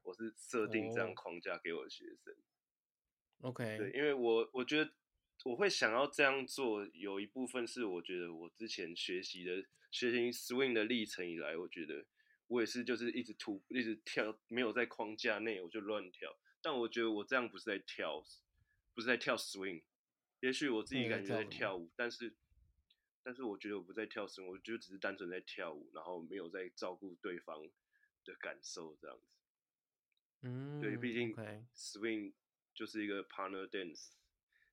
[0.04, 2.36] 我是设定这样框架给我的学生。
[3.42, 4.92] OK，对，因为我我觉得
[5.44, 12.06] 我会想要这样做，有一部分是我觉得我之前学习的学习 swing 的历程以来，我觉得
[12.48, 16.38] 我也是就是一直突一直跳，没有在框架内我就乱跳。
[16.62, 18.24] 但我觉得我这样不是在跳，
[18.94, 19.82] 不是在跳 swing。
[20.46, 22.34] 也许我自己感觉在跳舞，但是。
[23.28, 27.60] 但是我觉得我不在跳绳，我就只是单纯在跳舞，然后没有在照顾对方
[28.24, 29.26] 的感受这样子。
[30.44, 31.36] 嗯，对，毕竟
[31.74, 32.34] swing
[32.76, 34.10] 就是一个 partner dance，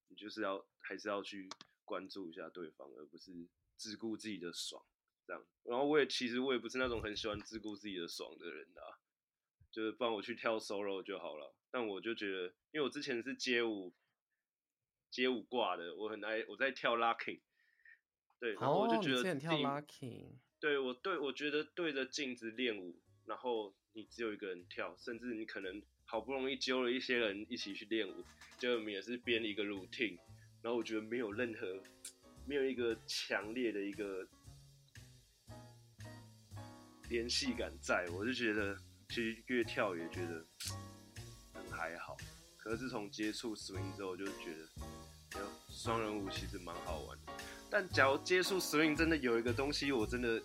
[0.09, 1.49] 你就是要还是要去
[1.87, 3.33] 关注一下对方，而不是
[3.79, 4.85] 只顾自己的爽
[5.27, 5.43] 这样。
[5.63, 9.01] 然后我也其实我也不是那种很喜欢只顾自己的爽的人啊，
[9.71, 11.55] 就是帮我去跳 solo 就好了。
[11.71, 13.95] 但我就觉得，因为我之前是街舞
[15.13, 17.39] 街舞挂的，我很爱我在跳 locking。
[18.41, 28.25] 对，然后我就觉得跳 locking，对我对我觉得对着镜子练舞，然后你只有一个人跳，甚至你可能好不容易揪了一些人一起去练舞，
[28.59, 30.19] 就我们也是编一个 routine，
[30.61, 31.81] 然后我觉得没有任何
[32.45, 34.27] 没有一个强烈的一个
[37.09, 38.77] 联系感在，我就觉得
[39.11, 40.45] 其实越跳也觉得
[41.55, 42.17] 很还好，
[42.57, 44.69] 可是自从接触 swing 之后，就觉得
[45.71, 47.19] 双人舞其实蛮好玩。
[47.71, 50.43] 但假如接触 swing 真的有一个东西，我真的。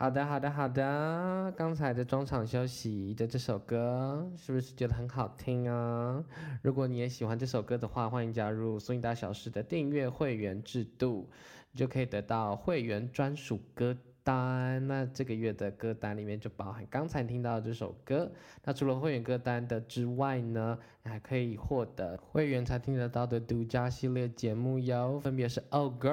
[0.00, 1.52] 好的，好的，好的。
[1.58, 6.24] 刚才的中场休息的这首歌，是不是觉得很好听啊？
[6.62, 11.28] 如果你也喜欢这首歌的话，欢迎加入《苏音大小事》的订阅会员制度，
[11.74, 13.94] 就可以得到会员专属歌
[14.30, 14.86] 单。
[14.86, 18.30] 那这个月的歌单里面就包含刚才听到的这首歌。
[18.64, 26.10] 那除了会员歌单的之外呢，还可以获得会员才听得到的独家系列节目哟，分别是《Oh Girl》。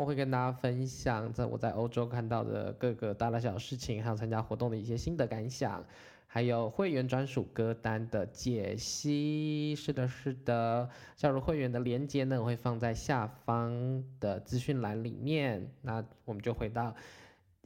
[0.00, 5.84] 我会跟大家分享在我在欧洲看到的各个大大小小事情，还有参加活动的一些心得感想，
[6.26, 9.74] 还有会员专属歌单的解析。
[9.76, 15.70] 是的，是的，加入会员的链接呢，我会放在下方的资讯栏里面。
[15.82, 16.94] 那我们就回到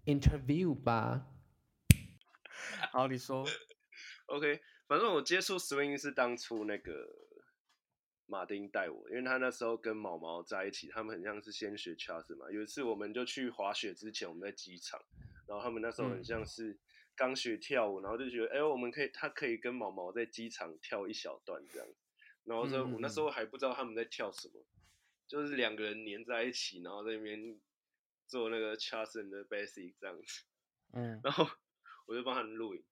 [0.07, 1.27] interview 吧。
[2.93, 3.45] 好，你说。
[4.27, 7.09] OK，反正我接触 swing 是当初那个
[8.27, 12.51] 马丁带我，因为他那时候跟毛毛在一起，他们很像是先学 Charleston 嘛。
[12.51, 15.01] 有一次我们就去滑雪之前，我们在机场，
[15.47, 16.77] 然后他们那时候很像是
[17.15, 21.89] 刚学跳舞，然后就觉得，哎、欸，我们可以，他可以跟毛毛在机场跳一小段这样。
[22.43, 24.65] 然后说，我那时候还不知道他们在跳什么，
[25.29, 27.61] 就是两个人黏在一起，然后在那边
[28.27, 30.45] 做那个 Charleston 的 basic 这样子。
[30.93, 31.49] 嗯，然后
[32.07, 32.85] 我就帮他们录影。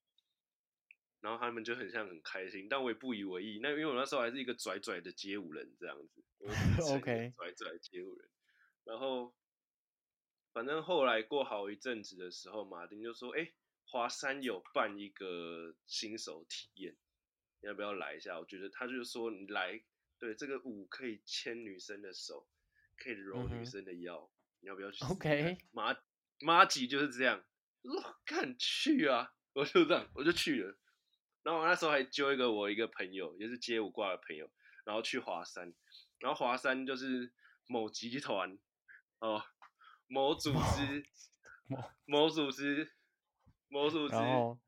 [1.21, 3.59] 然后他们就很像很开心，但我也不以为意。
[3.63, 6.23] 那因为我那时候还是一个拽拽的街舞人这样子，
[6.95, 8.29] OK，拽拽街舞人。
[8.85, 9.35] 然后
[10.53, 13.51] 反正后来过好一阵子的时候，马丁就说：“哎，
[13.87, 16.95] 华山有办一个新手体验，
[17.63, 19.83] 你要不要来一下？”我觉得他就说：“你来，
[20.19, 22.47] 对，这个舞可以牵女生的手，
[22.99, 24.31] 可以揉女生的腰，嗯、
[24.65, 25.95] 你要不要去？”OK，马
[26.41, 27.45] 马吉就是这样，
[27.83, 30.77] 我说：“敢去啊！” 我就这样，我就去了。
[31.45, 34.51] 然后我那时候还揪一个我一个朋友，也是街舞挂的朋友，
[34.85, 35.73] 然后去华山，
[36.19, 37.33] 然后华山就是
[37.67, 38.59] 某集团
[39.21, 39.45] 哦，
[40.09, 41.07] 某组织，
[41.69, 42.91] 某某组织，
[43.69, 44.59] 某组织，然后，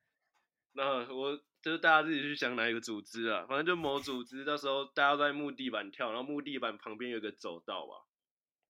[0.73, 8.05] 那我就是大家自己去想哪一个组织啊，反正就某组织，到时候大家都在木地板跳，然后木地板旁边有个走道吧，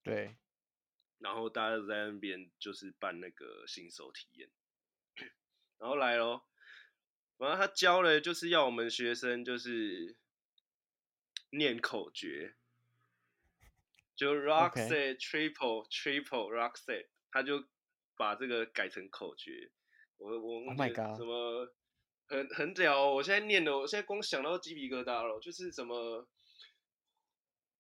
[0.03, 0.37] 对，
[1.18, 4.50] 然后大家都在那边就是办那个新手体验，
[5.79, 6.46] 然后来咯。
[7.38, 10.16] 然后他教了，就是要我们学生就是
[11.50, 12.57] 念口诀，
[14.14, 17.66] 就 rock set triple triple rock set，他就
[18.16, 19.70] 把这个改成口诀。
[20.16, 21.74] 我我 my god 什么
[22.26, 26.26] 很很屌哦，我现在念的，我现在光想到鸡皮疙瘩了，就是什么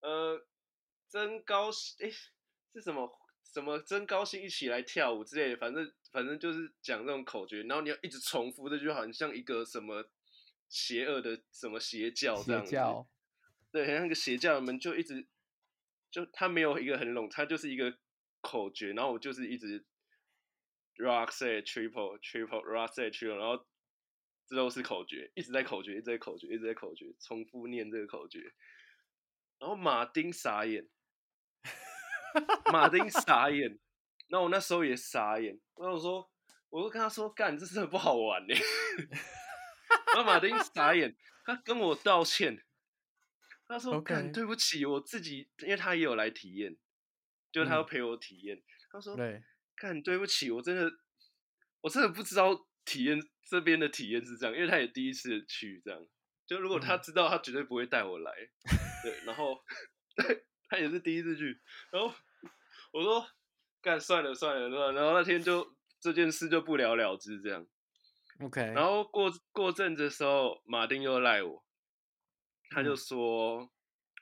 [0.00, 0.46] 呃
[1.08, 1.70] 增高
[2.00, 2.10] 诶
[2.74, 3.10] 是什么？
[3.56, 10.10] 什么真高兴，一起来跳舞之类的，反正反正就是讲这种口诀，然后你要一直重复这句话，很像一个什么
[10.68, 12.68] 邪恶的什么邪教这样子。
[12.68, 13.08] 邪教。
[13.72, 15.26] 对，很像一个邪教，我们就一直
[16.10, 17.96] 就他没有一个很拢，他就是一个
[18.42, 19.86] 口诀，然后我就是一直
[20.96, 23.66] rock say triple triple rock say triple，然后
[24.46, 28.52] 这都是口诀，一直在口诀，一直在口诀，一直在口诀，重复念这个口诀，
[29.58, 30.86] 然后马丁傻眼。
[32.72, 33.78] 马丁傻眼，
[34.28, 35.58] 那我那时候也傻眼。
[35.76, 36.30] 然后我说，
[36.70, 38.54] 我就跟他说：“干，这真的不好玩呢。
[40.14, 42.62] ”然后马丁傻眼，他跟我道歉。
[43.68, 44.02] 他说：“Okay.
[44.02, 46.76] 干，对不起，我自己，因为他也有来体验，
[47.52, 48.56] 就他要陪我体验。
[48.56, 49.42] 嗯”他说：“对，
[49.76, 50.90] 干，对不起，我真的，
[51.80, 56.06] 我真的不知道体验这边的体验是这样，因为他也第一次去这样。
[56.46, 58.32] 就如果他知道，他绝对不会带我来。
[59.02, 59.62] 对，然后
[60.16, 62.14] 对，他也是第一次去，然后。”
[62.96, 63.28] 我说
[63.82, 67.66] 干算了算了，然后那天就这件事就不了了之这样。
[68.40, 71.62] OK，然后过过阵子的时候，马丁又赖我，
[72.70, 73.64] 他就说，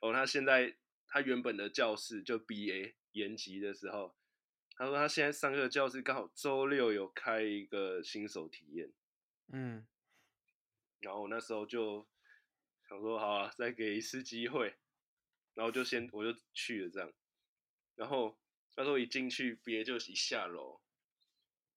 [0.02, 4.16] 嗯、哦，他现在他原本的教室就 BA 延级的时候，
[4.74, 8.92] 他说他现在上课的教室刚好周六有开一个新手体验，
[9.52, 9.86] 嗯，
[10.98, 12.08] 然后我那时候就
[12.88, 14.74] 想说好啊，再给一次机会，
[15.54, 17.12] 然后就先我就去了这样，
[17.94, 18.36] 然后。
[18.76, 20.80] 那时候一进去，别就一下楼，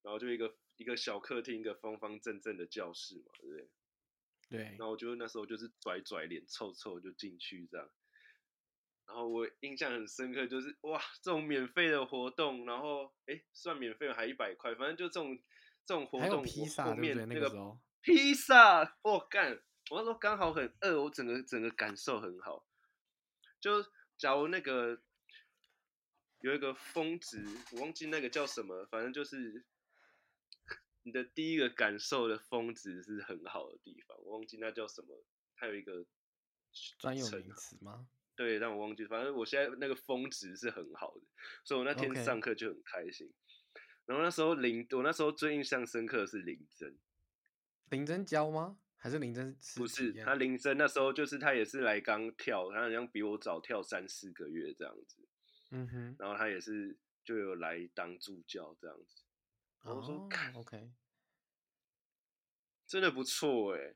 [0.02, 3.70] 然后就一个一个小客厅，一个方方正正的教室嘛，对不对？
[4.50, 4.60] 对。
[4.60, 7.88] 然后我就那时候就是拽拽脸臭臭就进去这样，
[9.06, 15.38] 然后我印象很深刻，就是哇，这种免费的活动，然后哎，算免费还一百块，反正就这种
[15.86, 22.66] 这种活动，披萨后面对对那个披萨，我干、哦，我那时候刚好很饿，我整个整个感受很好，
[23.62, 23.84] 就
[24.18, 25.00] 假如那个。
[26.42, 29.66] 有一个峰值，我忘记那个叫什么，反正就是
[31.04, 35.24] 你的第一个感受的峰值是很好的地方，我忘记那叫什么，
[35.56, 36.06] 它有一个
[37.00, 38.08] 专有名词吗？
[38.36, 41.22] 对，但我忘记，反正我现在那个峰值是很好的，
[41.64, 43.34] 所以我那天上课就很开心。
[44.06, 46.98] 然后那时候林，我那时候最印象深刻的是林真，
[47.90, 48.78] 林真教吗？
[48.96, 49.58] 还是林真？
[49.76, 55.28] 不是，他林真那时候就是他也是来刚跳，他好像比我早跳三四个月这样子。
[55.70, 59.24] 嗯哼，然后他也是就有来当助教这样子，
[59.84, 60.92] 然后我说看，OK，
[62.86, 63.96] 真的不错哎，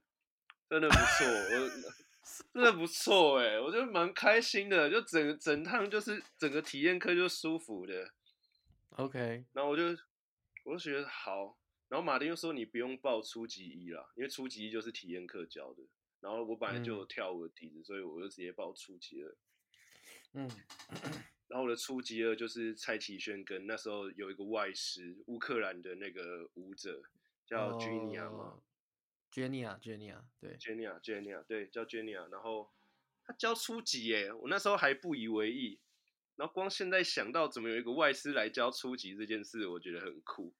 [0.69, 1.69] 真的不错，我
[2.53, 8.11] 真的不错哎，我觉得蛮开心的，就整整趟就是整个体验课就舒服的
[8.97, 9.83] ，OK，然后我就
[10.65, 11.57] 我就觉得好，
[11.87, 15.83] 然后马丁又说你不用报初级一啦，因为初级一就是体验课教的，
[16.19, 19.35] 然后我本来就有跳舞的底子，嗯、所以我就直接报初级二，
[20.33, 20.49] 嗯。
[21.51, 27.01] 然后我的初级二就是蔡启轩跟那时候有一个外师乌克兰的那个舞者
[27.45, 28.61] 叫 Jenia 嘛
[29.33, 32.31] ，Genia，Genia，对，Genia，Genia，对，叫 Jenia。
[32.31, 32.71] 然后
[33.25, 35.77] 他教初级耶，我那时候还不以为意。
[36.37, 40.53] 然后光现在想到怎么有一个外师来教初级这件事，我觉得很酷。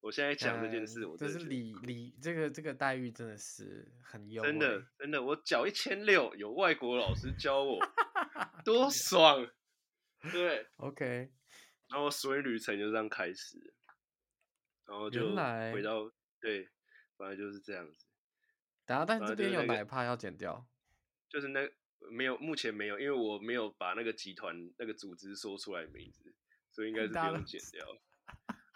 [0.00, 4.42] 我现在讲这件事，我这是礼礼，这个这个待遇真的是很优。
[4.42, 7.78] 真的真的，我缴一千六，有外国老师教我，
[8.64, 9.46] 多爽！
[10.32, 11.30] 对，OK。
[11.88, 13.74] 然后所以旅程就这样开始，
[14.86, 15.34] 然后就
[15.72, 16.10] 回到
[16.40, 16.68] 对，
[17.16, 18.06] 反正就是这样子。
[18.86, 20.66] 等下，但这边有哪一 part 要剪掉？
[21.28, 21.68] 就是那
[22.10, 26.34] 没有，目前没有，因为我没有把那个集团那个组织说出来名字，
[26.70, 27.86] 所以应该是 不用剪掉。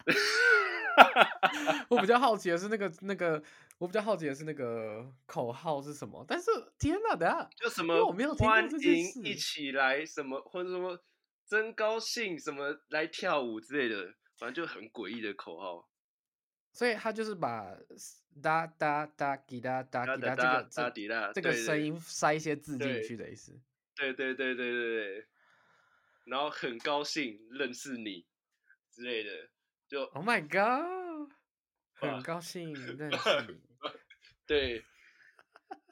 [1.89, 3.43] 我比较 好奇的是那个那个，
[3.79, 6.25] 我比较好奇的是那个口号是什么？
[6.27, 8.05] 但是天哪，等下就什么？
[8.05, 9.21] 我没有听过这件事。
[9.21, 11.01] 欢迎一起来什么或者什么？
[11.55, 15.89] 真高兴，什么来跳舞之类的，反正就很诡异的口号。
[16.73, 17.73] 所以他就是把
[18.43, 20.23] 哒哒哒滴哒哒滴
[21.07, 23.57] 哒这个这个声音塞一些字进去的意思。
[23.95, 25.29] 对对对对对对。
[26.25, 28.27] 然后很高兴认识你
[28.91, 29.51] 之类的，
[29.87, 31.31] 就 Oh my God，
[31.95, 33.61] 很高兴认识你。
[34.45, 34.85] 对。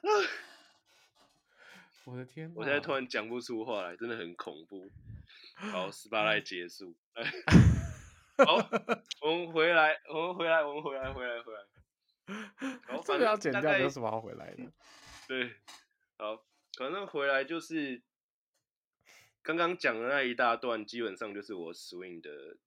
[2.05, 2.51] 我的天！
[2.53, 4.91] 我现在突然讲不出话来，真的很恐怖。
[5.53, 6.95] 好，十八来结束。
[8.45, 8.55] 好，
[9.21, 11.59] 我们回来，我们回来，我们回来，回来，回来。
[12.87, 14.71] 好， 这个要剪掉，没有什么好回来的。
[15.27, 15.55] 对，
[16.17, 16.43] 好，
[16.77, 18.01] 反正回来就是
[19.43, 22.57] 刚刚讲的那一大段，基本上就是我 swing 的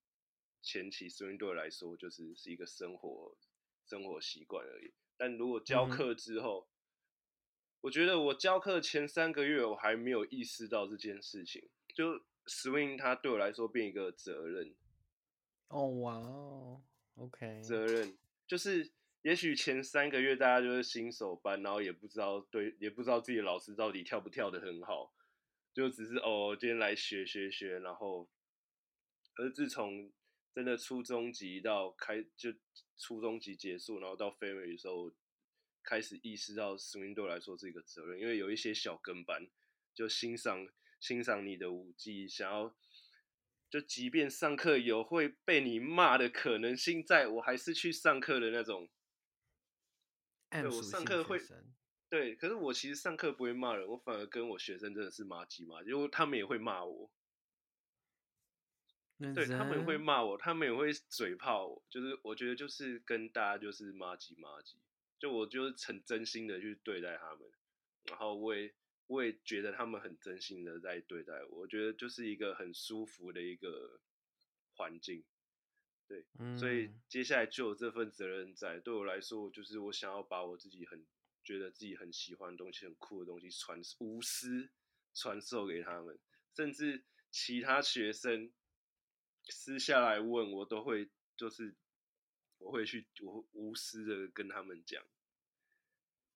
[0.62, 3.36] 前期 swing 对我来说，就是是一个生活
[3.84, 4.94] 生活习惯而已。
[5.16, 6.70] 但如果教课之后，嗯、
[7.82, 12.24] 我觉得我教课前三个月，我还没有意识到这件事情，就。
[12.46, 14.74] Swing 它对我来说变一个责任。
[15.68, 16.82] 哦，哇哦
[17.16, 17.60] ，OK。
[17.60, 18.16] 责任
[18.46, 18.92] 就是，
[19.22, 25.12] 也许前三个月大家就是新手班，然后也不知道对，也不知道自己的老师到底跳不跳的很好，
[25.74, 28.28] 就只是哦，今天来学学学，然后，
[29.34, 30.12] 而自从
[30.54, 32.54] 真的初中级到开，就
[32.96, 35.10] 初中级结束，然后到 Family 的时候，
[35.82, 39.48] 开始意识到 Swing 对我来说是一个责任，因为有一些小跟班
[39.92, 40.68] 就欣赏。
[40.98, 42.74] 欣赏你的舞技，想要
[43.68, 48.88] 就即便上课有会被你骂的可能性在，在我还是去上课的那种。
[50.48, 51.38] 对，我上课会，
[52.08, 57.10] 对，可是我其实上课不会骂人，我反而跟我学生真的是麻吉嘛，因为他们也会骂我。
[59.34, 64.76] 对，他们也会骂我，他们也会嘴炮我，就是我觉得就是跟大家就是骂鸡骂鸡，
[65.18, 67.40] 就我就是很真心的去对待他们，
[68.04, 68.72] 然后我也。
[69.08, 74.00] 我也觉得他们很真心的在对待我，我觉得就是一个很舒服的一个
[74.74, 75.24] 环境，
[76.08, 78.80] 对，嗯、所以接下来就有这份责任在。
[78.80, 81.06] 对我来说，就是我想要把我自己很
[81.44, 84.70] 觉得自己很喜欢的东西、很酷的东西传无私
[85.14, 86.18] 传授给他们，
[86.56, 88.52] 甚至其他学生
[89.44, 91.76] 私下来问我，都会就是
[92.58, 95.00] 我会去我无私的跟他们讲，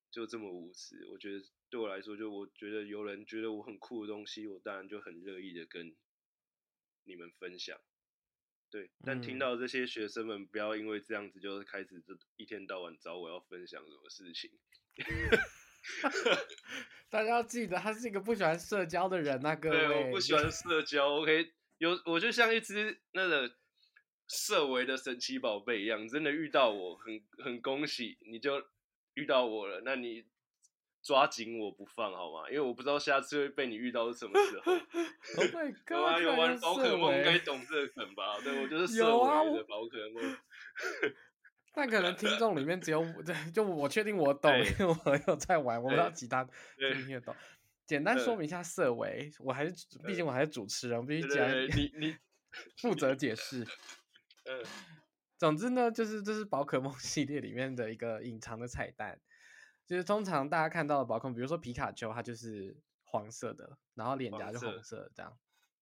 [0.08, 1.44] 就这么无私，我觉得。
[1.70, 5.94] 对我来说，就我觉得有人觉得我很酷的东西，我当然就很乐意的跟
[7.04, 7.78] 你们分享。
[8.70, 14.50] 对，但听到这些学生们不要因为这样子，就是开始就一天到晚找我要分享什么事情。
[17.08, 19.76] 大家要记得，他是一个不喜欢社交的人啊，各位。
[19.76, 21.20] 对，我不喜欢社交。
[21.20, 23.56] OK，有我就像一只那个
[24.26, 28.66] 设为的神奇宝贝一样，真的遇到我很很恭喜，你就
[29.14, 29.82] 遇到我了。
[29.84, 30.24] 那你。
[31.02, 32.48] 抓紧我不放好吗？
[32.48, 34.72] 因为我不知道下次会被你遇到是什么时候。
[34.72, 36.22] Oh my god！
[36.22, 38.38] 有玩宝可梦应该懂这个梗吧？
[38.42, 40.36] 对，我就是有啊的宝可梦。
[41.72, 46.52] 但可能听众里面只有我，对，就我确定我懂，因为我有在玩，我不知道其他听
[46.90, 47.34] 不听得懂。
[47.86, 49.74] 简单说明一下色维，我还是
[50.06, 52.16] 毕竟我还是主持人，我必须讲你你
[52.78, 53.66] 负责解释。
[54.44, 54.64] 嗯，
[55.38, 59.18] 总之呢，就是这是宝可梦系列里面的一个隐藏的彩蛋。
[59.90, 65.36] 就是通常大家看到的宝可梦，比如说皮卡丘，它就是黄色的，然后脸颊就红色这样。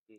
[0.07, 0.17] 嗯，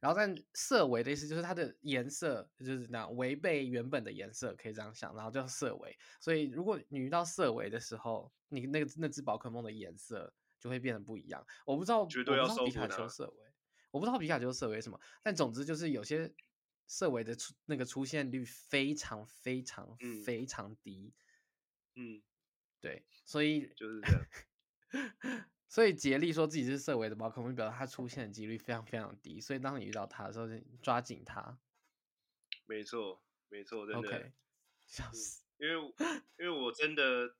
[0.00, 5.98] 然后但色违的意思就是它的颜色就是那样违背原本的颜色，可以这样想，然后叫色违。
[6.20, 11.44] 所以如果你遇到色违的时候，你那个那只宝可梦的颜色就会变得不一样。
[11.66, 13.52] 我不知道，绝对要我不知道皮卡丘色违，
[13.90, 16.32] 我不知道皮卡丘色违什么，但总之就是有些
[16.86, 21.12] 色违的出那个出现率非常非常非常低。
[21.96, 22.18] 嗯。
[22.18, 22.22] 嗯
[22.82, 24.26] 对，所以就是这样。
[25.68, 29.40] 所以杰利说自己是色违的宝可梦，表示他出现的几率非常非常低。
[29.40, 31.58] 所以当你遇到他的时候，就抓紧他。
[32.66, 34.08] 没错，没错，真的。
[34.08, 34.32] Okay.
[34.86, 35.44] 笑死。
[35.56, 35.94] 因为
[36.38, 37.36] 因为我真的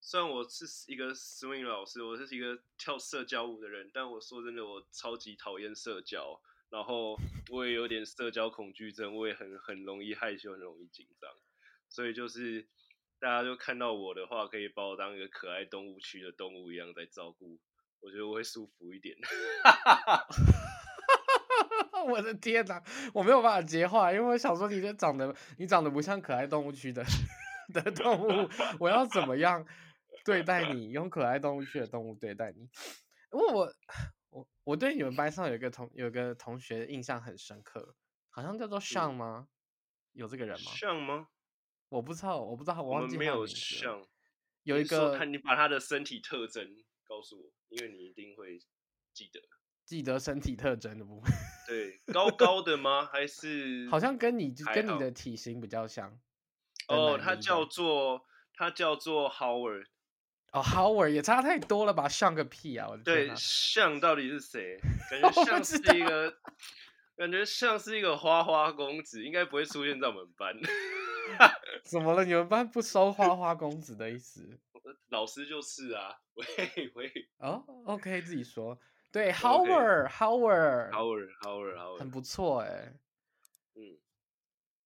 [0.00, 6.40] 虽然我是一个 swing 老师，我是一个跳社交舞的人，但我说真的，我超级讨厌社交，
[6.70, 7.16] 然后
[7.50, 11.30] 我也有点社交恐惧症，我也很很容易害羞，很容易紧张，
[11.88, 12.66] 所以就是
[13.20, 17.58] 大家就看到我的话，可以把我当一个可爱动物区的动物一样在照顾，
[18.00, 19.16] 我觉得我会舒服一点。
[22.06, 27.04] 我的天哪，我没有办法接话，因为我想说你这长得你长得不像可爱动物区的
[27.74, 28.48] 的动物，
[28.78, 29.66] 我要怎么样
[30.24, 30.92] 对待 你？
[30.92, 32.70] 用可爱动物区的动物对待你？
[33.32, 33.72] 因为我
[34.30, 37.96] 我我对你们班上有一个同有个同学印象很深刻，
[38.30, 39.48] 好像叫做尚吗？
[40.12, 40.72] 有这个人吗？
[40.76, 41.28] 尚吗？
[41.88, 44.04] 我不知道，我不知道，我忘记没有像。
[44.64, 46.64] 有一个，看你把他的身体特征
[47.06, 48.58] 告诉我，因为你一定会
[49.12, 49.40] 记得。
[49.86, 51.32] 记得身体特征的部分，
[51.66, 53.06] 对，高高的吗？
[53.06, 56.20] 还是好像跟你跟你的体型比较像。
[56.88, 59.86] 哦，他叫做他叫做 Howard。
[60.52, 62.06] 哦，Howard 也差太多了吧？
[62.06, 62.86] 像个屁啊！
[62.90, 64.78] 我对，像到底是谁？
[65.10, 66.38] 感 觉像是一个，
[67.16, 70.54] 感觉像是一个花花公子，应该不会出现在我们班。
[71.84, 72.24] 怎么了？
[72.24, 74.58] 你们班不收花花公子的意思？
[75.10, 76.20] 老师就是啊。
[76.34, 77.28] 喂喂。
[77.38, 78.78] 哦，OK，自己说。
[79.10, 82.92] 对，Howard，Howard，Howard，Howard，很不错哎。
[83.74, 83.98] 嗯，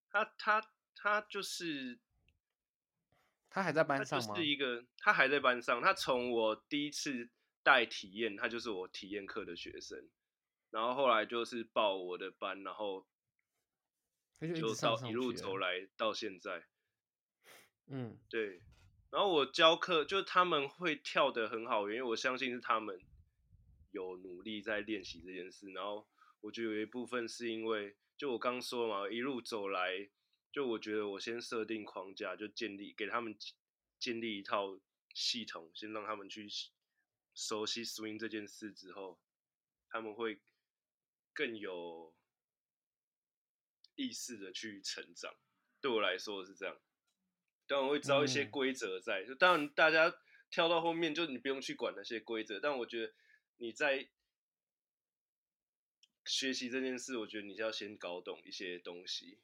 [0.09, 0.65] 他他
[0.95, 1.99] 他就是，
[3.51, 4.35] 他还在班上吗？
[4.37, 5.83] 是一个，他还在班上。
[5.83, 7.29] 他从我第一次
[7.63, 10.09] 带体验，他就是我体验课的学生，
[10.71, 13.05] 然后后来就是报我的班，然后
[14.55, 16.67] 就到一路走来到现在。
[17.87, 18.63] 嗯，对。
[19.11, 23.01] 然后我教课，就是他们会跳得很好，因为我相信是他们。
[23.95, 26.09] 有努力在练习这件事，然后
[26.41, 30.09] 我觉得有一部分是因为，就我刚说嘛，一路走来，
[30.51, 33.37] 就我觉得我先设定框架，就建立给他们
[33.99, 34.81] 建立一套
[35.13, 36.49] 系统，先让他们去
[37.35, 39.21] 熟悉 swing 这件事之后，
[39.91, 40.41] 他们会
[41.35, 42.15] 更有
[44.03, 45.35] 意识的去成长。
[45.81, 46.77] 对我来说是这样，
[47.67, 50.15] 当然我会知道一些规则在，就当然大家
[50.51, 53.13] 跳到后面，就你不用去管那些规则，但我觉得。
[53.59, 54.09] 你在
[56.25, 59.39] 学习这件事，我觉得你就要先搞懂一些东西。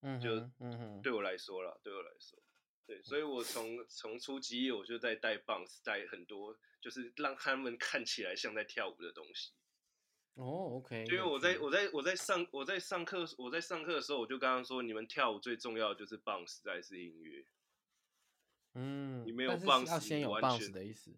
[0.00, 2.42] 嗯，就嗯对我来说啦，对我来说，
[2.86, 9.52] 对，所以我从从初级我就在带 bounce，带很多，就是让他们看起来像在跳舞的东西。
[10.34, 11.04] 哦，OK。
[11.06, 17.44] 因为我在我在我在上我在上课我在上课的时候，我就刚刚说，你们跳舞最重要的就是 bounce，再是音乐。
[18.74, 21.16] 嗯，你没有 bounce，要先有 bounce 的意思。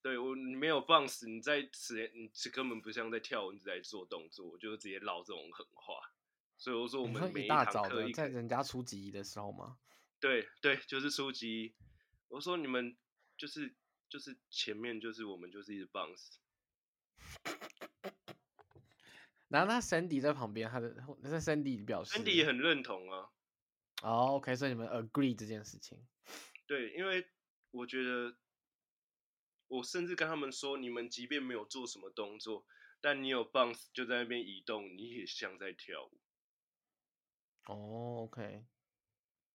[0.00, 6.12] 对我，你没有 bounce，你在此，你这根本不像在跳舞，你在做动作，我就直接唠这种狠话。
[6.56, 9.78] 所以我说，我们每一堂课在人家初级的时候吗？
[10.18, 11.74] 对对，就是初级。
[12.28, 12.96] 我说你们
[13.36, 13.74] 就是
[14.08, 16.38] 就是前面就是我们就是一直 bounce。
[19.52, 20.92] 然后他 Sandy 在旁边，他的
[21.22, 23.30] 在 Sandy 表示，Sandy 也很认同啊。
[24.02, 26.04] 哦、oh，OK，所以你们 agree 这件事情。
[26.66, 27.28] 对，因为
[27.70, 28.36] 我觉得。
[29.68, 32.66] 我甚至跟他们说，你们即便没有做什么动作，
[33.00, 36.20] 但你有 bounce 就在那边移动，你也像在跳舞。
[37.64, 37.72] 哦、
[38.28, 38.66] oh，OK，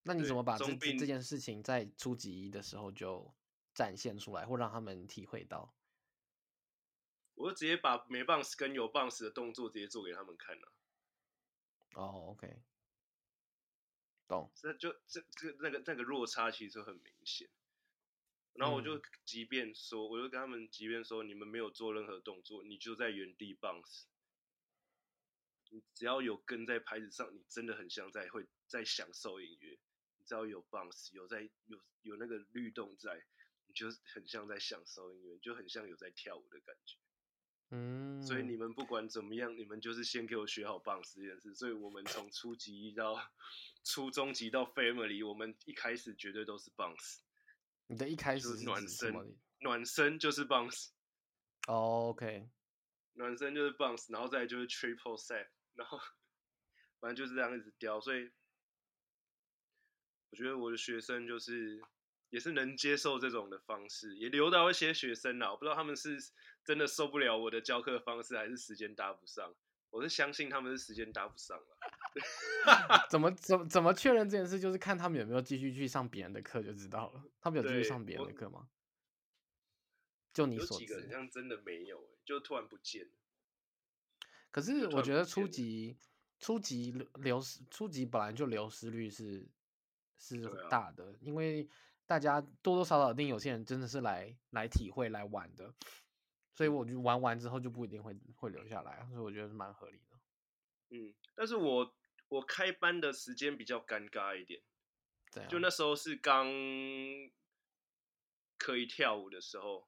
[0.02, 3.32] 那你怎么把这这件事情在初级的时候就
[3.76, 5.76] 展现出来，或让他们体会到？
[7.38, 10.73] 我就直接把没 bounce 跟有 bounce 的动作直接做给他们看了。
[11.93, 12.61] 哦、oh，OK，
[14.27, 14.51] 懂。
[14.55, 17.47] 这就这这那个那个落差其实很明显。
[18.53, 24.05] 然后我就即便说，嗯、我就跟他们即便说，你们没有做任何动作，你就在原地 bounce。
[25.69, 29.77] 你只要有跟在拍子上，你真的很像在会在享受音乐。
[30.17, 33.23] 你只要有 bounce，有在有有那个律动在，
[33.67, 36.97] 你就很像在享受音乐，就很像有在跳舞的感觉。
[37.70, 38.22] 嗯。
[38.22, 41.53] 所以你们不管怎么样，你们就是先给我学好 bounce 这件事。
[41.55, 43.15] 所以我们从 初级到
[43.84, 47.20] 初中级到 family，我们一开始绝对都是 bounce。
[47.88, 50.89] 你的一开始是暖身，暖身就是 bounce。
[51.68, 52.49] 哦，OK，
[53.13, 55.97] 暖身就是 bounce，然后再就是 triple set，然后
[56.99, 57.99] 反正就是这样一直雕。
[58.01, 58.30] 所以
[60.30, 61.82] 我觉得我的学生就是
[62.38, 65.49] 也是能接受这种的方式，也留到一些学生啦。
[65.49, 66.15] 我不知道他们是
[66.63, 69.55] 真的受不了我的教课方式，还是时间搭不上。
[69.89, 71.77] 我是相信他们是时间搭不上了。
[73.09, 74.59] 怎么怎么怎么确认这件事？
[74.59, 77.23] 就是看他们有没有继续去上别人的课就知道了。
[77.41, 78.69] 他们有继续上别人的课吗？
[80.31, 83.11] 就你所知，有几个好像真的没有，就突然不见了。
[84.51, 85.97] 可是我觉得初级
[86.38, 89.47] 初级流失初级本来就流失率是
[90.19, 91.67] 是大的，啊、因为
[92.08, 95.74] 大家多多少少一定有些人真的是来来体会来玩的，
[96.53, 100.18] 所以我就玩完之后就不一定会会留下来，所以我觉得是蛮合理的。
[100.89, 101.93] 嗯，但是我
[102.30, 104.62] 我开班的时间比较尴尬一点，
[105.49, 106.47] 就那时候是刚
[108.58, 109.88] 可以跳舞的时候。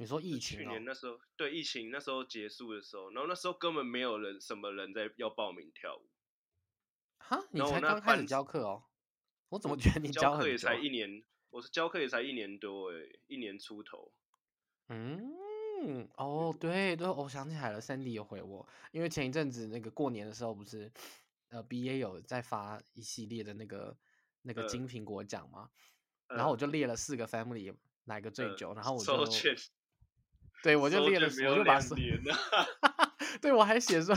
[0.00, 0.58] 你说疫情？
[0.58, 0.62] 哦？
[0.62, 6.08] 去年那时候，对疫情那时候结束的时候，然后那时候根本没有人什么人在要报名跳舞。
[7.18, 8.84] 哈，你才刚开始教课哦？
[9.50, 11.24] 我怎么觉得你教课也才一年？
[11.50, 12.96] 我是教课也才一年多哎，
[13.26, 14.12] 一年出头。
[14.88, 20.92] 嗯，哦，对对，我想起来了，Sandy 有回我，因为前一阵子那个过年的时候不是，
[21.48, 23.96] 呃，BA 有在发一系列的那个
[24.42, 25.70] 那个金苹果奖嘛，
[26.28, 27.74] 呃、然后我就列了四个 family
[28.04, 29.24] 哪个最久，呃、然后我就。
[30.60, 32.20] 对，我就列了，我就把年
[33.40, 34.12] 对，我还写说，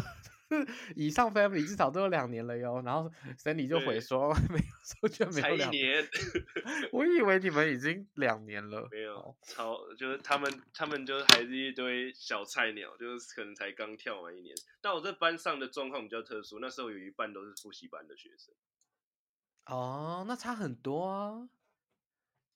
[0.96, 2.82] 以上 family 至少都有两年了哟。
[2.84, 6.08] 然后 Sandy 就回说， 没有，收卷没有两年。
[6.92, 8.88] 我以为你们已经两年了。
[8.92, 14.56] 没有，超就是他们，他们就是还是一堆小菜鸟，就是可能才刚跳完一年。
[14.82, 18.54] 但我这班上的状况比较特殊，那时候有一半都是复习班的学生。
[19.66, 21.50] 哦，那差很多啊。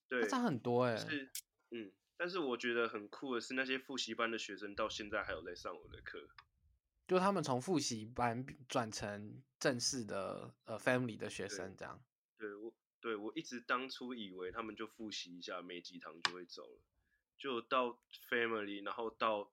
[0.07, 0.97] 对，差很多哎、欸。
[0.97, 1.29] 是，
[1.71, 1.91] 嗯。
[2.17, 6.29] 但是我觉得很酷的是，那些复习班的学生到现在还有在上我的课，
[7.07, 12.03] 就他们从复习班转成正式的呃 family 的学生这样。
[12.37, 16.81] 对，对我对我一直当初以为他们就复习一下，没几堂就会走了，
[17.37, 17.99] 就到
[18.29, 19.51] family，然后到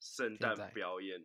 [0.00, 1.24] 圣诞表演。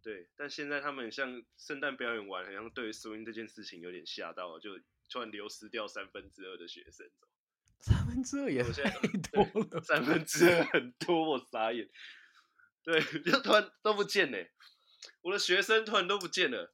[0.00, 4.78] 对，但现在他们像圣诞表演完，好像对 swing 这件事情有点吓到了，就
[5.10, 7.10] 突然流失掉三分之二的学生。
[7.80, 8.90] 三分之二也太
[9.30, 11.88] 多了，三分之二很多，我傻眼。
[12.88, 14.48] 对，就突然都不见了，
[15.20, 16.72] 我的学生突然都不见了。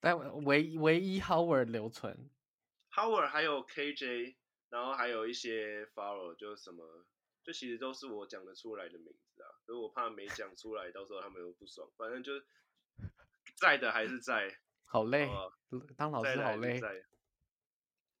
[0.00, 2.30] 但唯唯一 Howard 留存
[2.92, 4.36] ，Howard 还有 KJ，
[4.70, 7.04] 然后还有一些 follow，就是什么，
[7.42, 11.86] 就其实都是我讲得出来的名字啊，所以我怕没讲出来，到时候他们又不爽。
[11.98, 12.32] 反正就
[13.60, 15.28] 在的还是在， 好累，
[15.98, 16.80] 当老师好累。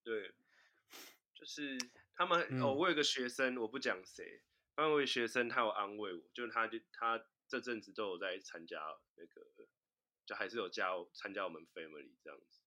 [0.02, 0.34] 对。
[1.34, 1.78] 就是
[2.14, 4.42] 他们、嗯、哦，我有个学生，我不讲谁，
[4.76, 8.80] 那位学生他有安慰我，就是他就他这阵子都有在参加
[9.16, 9.46] 那个，
[10.26, 12.60] 就还是有加参加我们 family 这样子，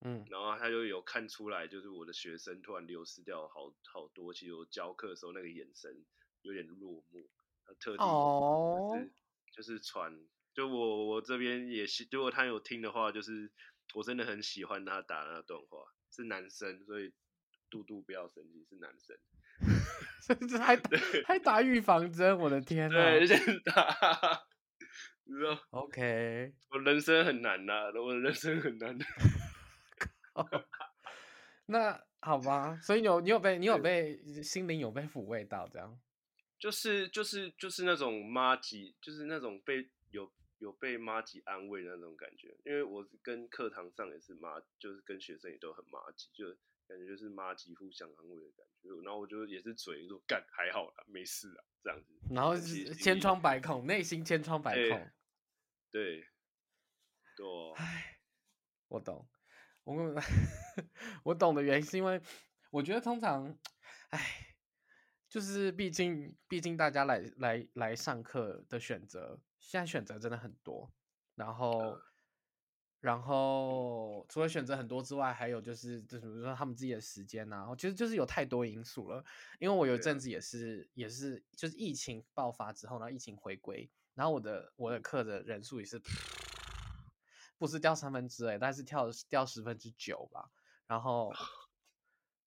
[0.00, 6.04] 嗯，然后他就有看出来，就是我的学生突然流失掉好好多，其实我教课的时候那个眼神
[6.42, 7.26] 有点落寞，
[7.64, 9.12] 他特地、哦、就是
[9.52, 13.50] 就是传，就我我这边也是，如果他有听的话，就是
[13.94, 15.78] 我真的很喜欢他打那段话，
[16.10, 17.12] 是男生，所以。
[17.70, 19.16] 嘟嘟不要生气，是男生，
[20.60, 20.90] 还打
[21.26, 23.02] 还打预防针，我的天呐、啊！
[23.10, 24.46] 对，先打。
[25.70, 28.96] OK，我人生很难呐、啊，我的人生很难。
[31.66, 35.98] 那好吧，所以有你有被你有被心灵有被抚慰到这样，
[36.58, 46.56] 就是就是就是那种妈吉，就是那种被有有被妈吉安慰的那种感觉，因为我跟课堂上也是妈，就是跟学生也都很妈吉，就。
[46.90, 55.12] 感觉就是妈几乎相安慰的感觉，然后我就也是嘴说干还好啦，没事啊这样子，然后是千疮百孔，内心千疮百孔，欸、
[55.92, 56.20] 对，
[57.36, 58.18] 对，唉，
[58.88, 59.28] 我懂，
[59.84, 59.94] 我
[61.22, 62.20] 我懂的原因是因为
[62.72, 63.56] 我觉得通常，
[64.08, 64.56] 唉，
[65.28, 70.92] 就是毕竟毕竟大家来来来上课的选择，现在选择真的很多，
[71.36, 71.78] 然后。
[71.78, 72.09] 呃
[73.00, 79.24] 然后除了选择很多之外，还有就是，就比如说他们自己的时间呐、啊，其实就是有太多因素了。
[79.58, 85.98] 因为我有一阵子也是，也是，就是疫情爆发之后，然后疫情回归，然后我的我的课的人数也是，
[87.56, 90.50] 不是掉三分之二，但是跳掉十分之九吧。
[90.86, 91.32] 然后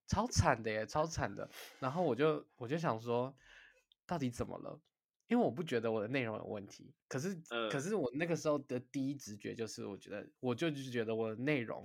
[0.07, 1.49] 超惨的耶，超惨的。
[1.79, 3.35] 然后我就我就想说，
[4.05, 4.79] 到底怎么了？
[5.27, 11.83] 因为我不觉得我的内容有问题，可是，呃、可是我那个时候的第一直觉就是，我觉得我就是觉得我的内容，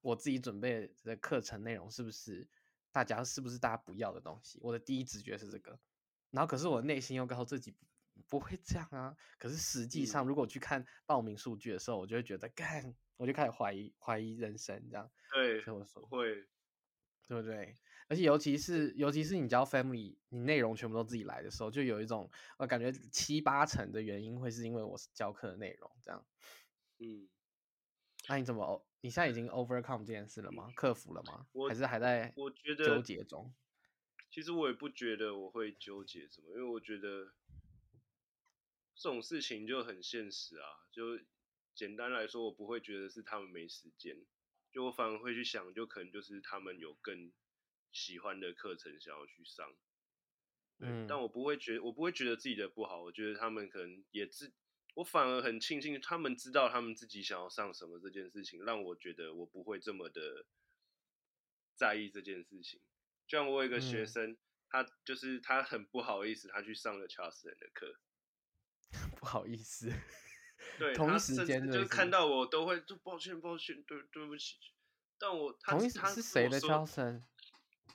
[0.00, 2.48] 我自己准备的课程内容是不是
[2.92, 4.58] 大家是不是大家不要的东西？
[4.62, 5.78] 我的第一直觉是这个，
[6.30, 7.74] 然后可是我内心又告诉自己
[8.28, 9.16] 不会这样啊。
[9.38, 15.10] 可是实际上，如果去看报名数据的时候，我就会觉得，干，我就开始怀疑怀疑人生这样。
[15.32, 16.34] 对，所以我说会，
[17.26, 17.76] 对不对？
[18.08, 26.26] 而且尤其是尤其是你教 family，你内容全部都自己来的时候，就有一种我感觉七八成的原因会是因为我是教课的内容这样。
[26.98, 27.28] 嗯，
[28.28, 28.86] 那、啊、你怎么？
[29.00, 30.70] 你现在已经 overcome 这件事了吗？
[30.76, 31.46] 克服了吗？
[31.68, 32.32] 还是还在？
[32.36, 33.52] 我觉得纠结中。
[34.30, 37.32] 其实我也不觉得我会纠结什么，因为我觉得
[38.94, 40.66] 这种事情就很现实啊。
[40.92, 41.18] 就
[41.74, 44.16] 简单来说，我不会觉得是他们没时间，
[44.70, 47.32] 就我反而会去想，就可能就是他们有更。
[47.92, 49.74] 喜欢的课程想要去上。
[50.78, 53.00] 嗯，但我不会觉，我不会觉得自己的不好。
[53.02, 54.52] 我觉得他们可能也自，
[54.94, 60.46] 我反而很庆幸他们知道他们自己想要上什么这件事情，让我觉得我不会这么的
[61.76, 62.80] 在意这件事情。
[63.28, 64.38] 就像我有一个学生，嗯、
[64.68, 68.00] 他就是他很不好意思，他去上了乔斯人的课，
[69.16, 69.92] 不好意思。
[70.78, 74.56] 对，同时间就是看到我都会就抱歉抱歉，对对不起。
[75.18, 77.24] 但我他同时他是谁的乔森？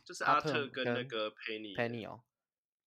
[0.07, 1.75] 就是阿特跟那个佩妮。
[1.75, 2.23] 佩妮哦。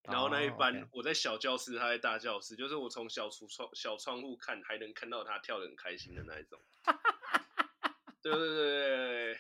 [0.05, 0.89] 然后那一班，oh.
[0.93, 6.59] 我在小教室，他在大教室，就是我从小橱窗小窗户看，还能看到他跳的很开心的那一种。
[8.23, 9.39] 对对对对，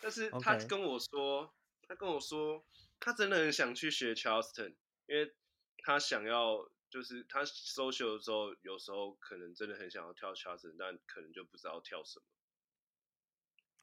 [0.00, 1.54] 但是他跟我说.
[1.86, 2.62] 他跟我说，
[3.00, 4.74] 他真的很想去学 Charleston，
[5.06, 5.34] 因为
[5.78, 12.26] 他想要，就是他 social 的时候，有时候可能真的很想要跳 Charleston，但可能就不知道跳什么。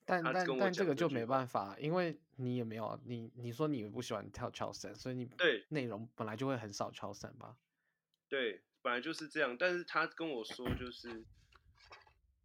[0.05, 7.57] 但但但这个就没办法，因为你也没有你你说你不喜欢跳 Charleston，所以你对内容本来就会很少 Charleston 吧？
[8.29, 9.57] 对，本来就是这样。
[9.57, 11.25] 但是他跟我说， 就是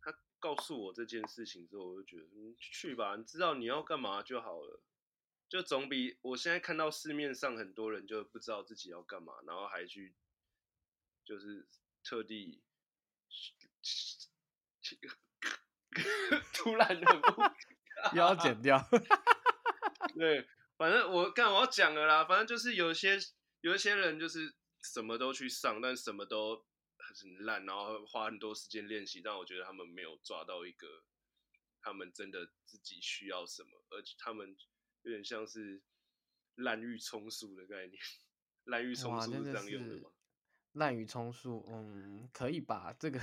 [0.01, 4.81] 他告诉我这件事情之后，我就觉得你去吧，你知道你要干嘛就好了，
[5.49, 10.15] 就总比我现在看到市面上很多人就不知道自己要干嘛，然后还去
[11.25, 11.67] 就是
[12.03, 12.63] 特地。
[16.55, 17.07] 突然的，
[18.15, 18.81] 又要剪掉。
[20.15, 22.25] 对，反正我刚我要讲了啦。
[22.25, 23.19] 反正就是有些
[23.61, 26.65] 有一些人就是什么都去上，但什么都
[26.97, 30.87] 很烂，然后花很多时间练习，但我觉得他们没有抓到一个
[31.83, 34.57] 他们真的自己需要什么，而且他们
[35.03, 35.83] 有点像是
[36.57, 37.99] 滥竽充数的概念。
[38.65, 40.11] 滥竽充数是这样用的吗？
[40.73, 42.95] 滥竽充数，嗯，可以吧？
[42.99, 43.21] 这个。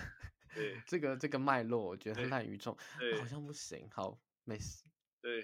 [0.53, 3.89] 对，这个这个脉络，我觉得滥竽充数好像不行。
[3.91, 4.85] 好，没事。
[5.21, 5.43] 对，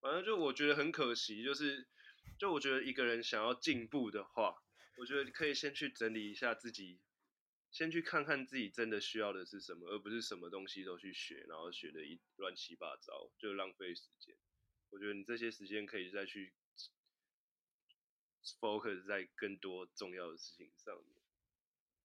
[0.00, 1.88] 反正就我觉得很可惜，就是
[2.38, 4.62] 就我觉得一个人想要进步的话，
[4.96, 7.00] 我觉得可以先去整理一下自己，
[7.70, 14.34] 先去看看自己真的需要的是什么，而不是什么东西都去学，然后学的一乱七八糟，就浪费时间。
[14.90, 16.54] 我觉得你这些时间可以再去
[18.60, 21.16] focus 在更多重要的事情上面。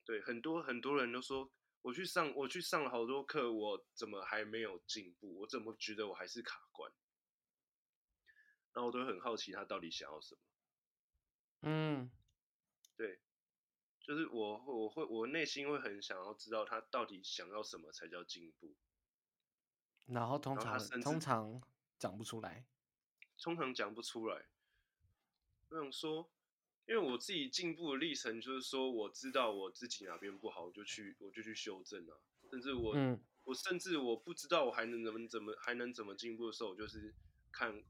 [0.06, 1.52] 对，很多很多人都说。
[1.86, 5.42] 我去上，我去上了好多课，我怎么还没有进步？
[5.42, 6.92] 我怎么觉得我还是卡关？
[8.74, 10.42] 然后我都很好奇他到底想要什么。
[11.62, 12.10] 嗯，
[12.98, 13.22] 对，
[14.00, 18.76] 就是我我会我内心会很想要知道他到底想要什么才叫进步。
[20.08, 21.62] 然后通常通常
[22.00, 22.66] 讲不出来，
[23.38, 24.48] 通常讲不出来。
[25.70, 26.32] 我想说。
[26.88, 32.16] 因为我自己进步的历程，就是说我知道我自己哪边不好，我就去我就去修正啊。
[32.52, 37.14] 甚至我、嗯、我甚至我不知道我还能怎么怎么还能怎么进步的时候，我就是
[37.52, 37.84] 看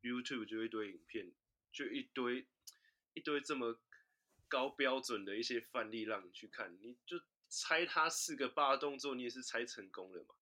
[0.00, 1.32] YouTube 就一堆影片，
[1.72, 2.46] 就一堆
[3.14, 3.80] 一堆这么
[4.46, 10.36] 高标准的一些范例让你去看，你就猜他四个八动作，你也是猜成功了嘛？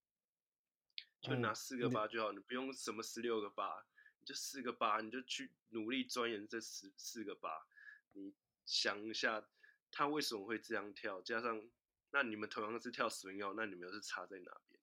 [1.22, 3.86] 就拿四个八就好，嗯、你不用什么十六个八。
[4.24, 7.66] 就四个八，你就去努力钻研这四四个八。
[8.12, 8.32] 你
[8.64, 9.44] 想一下，
[9.90, 11.20] 他为什么会这样跳？
[11.22, 11.62] 加上，
[12.10, 14.80] 那你们同样是跳 swing out，那你们又是差在哪边？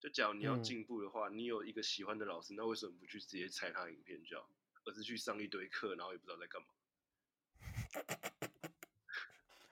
[0.00, 4.48] 就假如你要进步的话，嗯、你有一个喜欢的老师，那为什么不去直接踩他影片教，
[4.84, 6.68] 而是去上一堆课，然后也不知道在干嘛？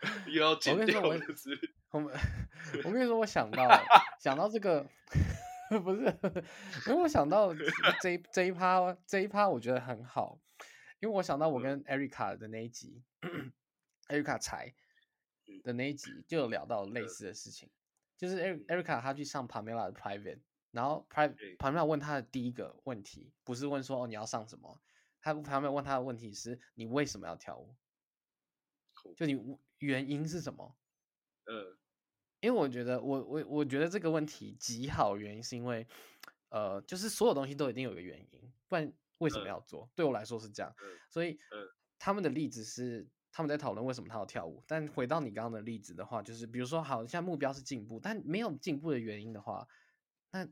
[0.27, 2.17] 又要剪掉我是我们，
[2.85, 3.69] 我跟你说，我想到
[4.21, 4.89] 想到这个。
[5.79, 6.01] 不是，
[6.89, 7.55] 因为我想到
[8.03, 10.41] 这这一趴这一趴，我觉得很好，
[10.99, 13.05] 因为我想到我跟艾瑞卡的那一集，
[14.09, 14.75] 艾瑞卡才
[15.63, 17.71] 的那一集就有聊到类似的事情，
[18.19, 20.41] 就是艾艾瑞卡她去上 Pamela 的 private，
[20.73, 24.83] 然后 private Pamela 问她的第一个问题，不是问说哦你要上什么，
[25.21, 27.77] 她 Pamela 问她的问题是你为什么要跳舞，
[29.17, 30.77] 就你原因是什么？
[31.47, 31.80] 嗯。
[32.41, 35.87] 因为我觉得，我我我觉得这个问题极好，原因是因为，
[36.49, 39.89] 呃，就是所有东西都一定有个原因，不然为什么要做？
[39.95, 40.75] 对我来说是这样，
[41.11, 41.39] 所以
[41.99, 44.65] 他们的例子是他们在讨论为什么他要跳舞。
[44.67, 49.69] 但回到你刚刚的例子的话，就是比如说，好像目标是进步，但没有进步的原因的话，
[50.31, 50.49] 那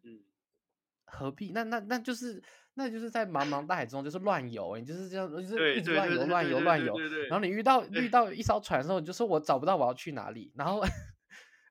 [1.06, 1.52] 何必？
[1.52, 2.42] 那那那就是
[2.74, 6.98] 那就是在茫茫大海中就是乱游，你就是这样，就是一直乱游乱游乱游，
[7.30, 10.84] 然后你遇到 遇到一艘船的时候，你就说我找不到我要去哪里，然后。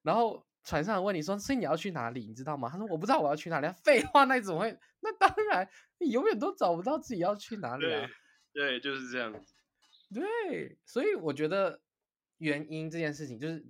[0.08, 2.26] 然后船上问你说：“所以你要去哪里？
[2.26, 4.80] 你知道吗？”他说：“我不知道我要去哪里。”废话，那怎么会？
[5.01, 8.10] 那当然，你永远都找不到自己要去哪里啊。
[8.53, 9.34] 对，对，就是这样。
[10.14, 11.82] 对，所以我觉得
[12.38, 13.66] 原因这件事情，就是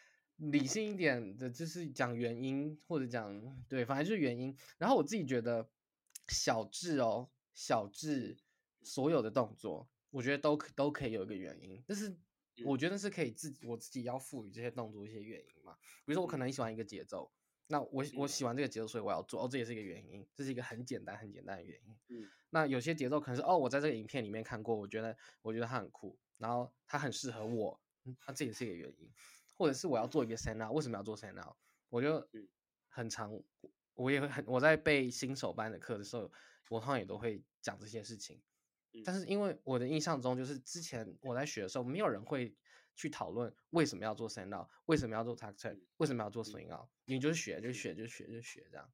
[0.38, 3.38] 理性一点的，就是讲原因或者讲
[3.68, 4.56] 对，反正就是原因。
[4.78, 5.68] 然后我自己觉得
[6.28, 8.34] 小智哦，小智
[8.82, 12.16] 所有的动作，我觉得都可都可以有一个原因，但是
[12.64, 15.76] 我觉得是可以自己我自己要赋予这些动作一些原因嘛。
[16.04, 17.32] 比如说我可能很喜欢一个节奏，
[17.66, 21.96] 那我我喜欢这个节奏，所以我要做，哦，这也是一个原因，这是一个很简单很简单的原因。
[22.08, 27.80] 嗯，那有些节奏可能是哦，我在这个影片里面看过，我觉得我觉得它很酷，然后它很适合我，
[28.26, 29.10] 那这也是一个原因。
[29.54, 31.56] 或者是我要做一个 stand out，为什么要做 stand out？
[31.88, 32.26] 我就
[32.88, 33.30] 很常，
[33.94, 36.30] 我也会很我在背新手班的课的时候，
[36.68, 38.42] 我好像也都会讲这些事情。
[39.04, 42.54] 但是因为我的印象中，就是之前我在学的时候，没有人会
[42.94, 48.90] 去讨论为什么要做 stand out，为什么要做 tuck turn，为什么要做 swing out，你就是学，就学，就学，就学这样。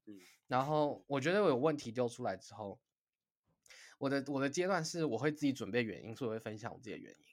[0.47, 2.79] 然后我觉得我有问题丢出来之后，
[3.97, 7.28] 我的我的阶段是我会自己准备原因，所以我会分享我自己的原因。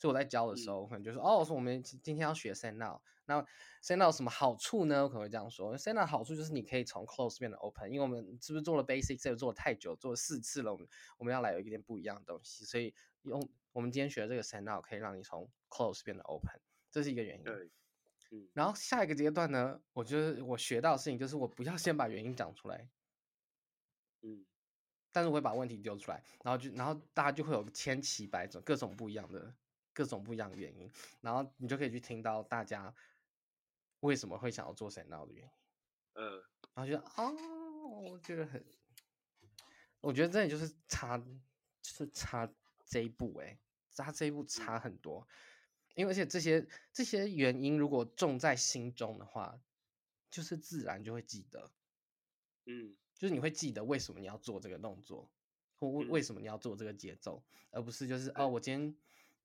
[0.00, 3.38] 所以我在教的时候，我可能就说哦，我说我们今天要学 stand out，那
[3.82, 5.02] stand out 有什么好处呢？
[5.02, 10.88] 我可能会这样说，stand out 好处就是你可以从 close 变得 open，因为我们是不是做了 basic set 做了太久，做了四次了，我们
[11.18, 12.94] 我们要来有一点不一样的东西，所以
[13.24, 16.58] 用我们今天学的这个 stand out 可以让你从 close 变得 open，
[16.90, 17.44] 这是一个原因。
[17.44, 17.70] 对，
[18.30, 18.48] 嗯。
[18.54, 22.88] 然后下一个阶段呢，我觉得我学到的事情就是我不要先把原因讲出来，
[24.22, 24.46] 嗯，
[25.12, 29.54] 但是我会把问题丢出来，然后就然后大家就会有千奇百种各种不一样的。
[29.92, 32.94] 各种不一样的原因，然后你就可以去听到大家
[34.00, 35.50] 为什么会想要做 stand out 的原因。
[36.14, 36.42] 嗯，
[36.74, 37.32] 然后觉得哦，
[38.10, 38.64] 我觉得很，
[40.00, 41.26] 我觉得真的就是差，就
[41.82, 42.52] 是差
[42.84, 43.58] 这一步哎，
[43.90, 45.26] 差这一步差很多，
[45.94, 49.60] 因为而且这些这些原因如果种在心中的话，
[50.30, 51.72] 就是自然就会记得，
[52.66, 55.30] 嗯，就是你会记得为什么你要做这个动作，
[55.76, 58.96] 或为为什么你要做这个节奏，而不是就是哦，我今天。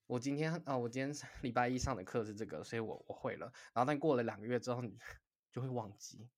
[0.08, 3.52] 我今天啊，我今天 礼拜一上的课是这个，所以我我会了。
[3.74, 4.98] 然后但过了两个月之后，你
[5.52, 6.30] 就会忘记。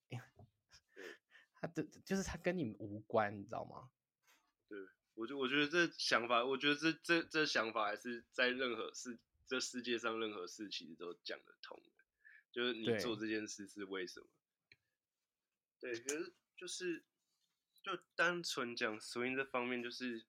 [1.59, 3.89] 他 的就是他跟你无关，你知道吗？
[4.69, 4.77] 对，
[5.15, 11.91] 我就我觉得这想法，我觉得这这这想法还是在任何事，这世界上任何事其实都讲得通的。
[12.51, 14.27] 就是你做这件事是为什么？
[15.79, 17.03] 对，对，可是就是
[17.83, 20.25] 就单纯讲 swing 这方面，就是。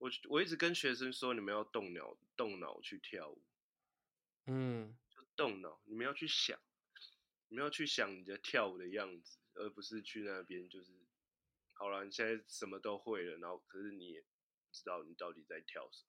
[0.00, 3.42] 我我一直跟学生说，你们要动脑，动脑去跳舞，
[4.46, 6.58] 嗯，就动脑，你们要去想，
[7.48, 10.90] 你们要去想你的跳舞的样子，而不是去那边就是，
[11.74, 16.08] 好了，你现在什么都会了，然后可是你也不知道你到底在跳什么，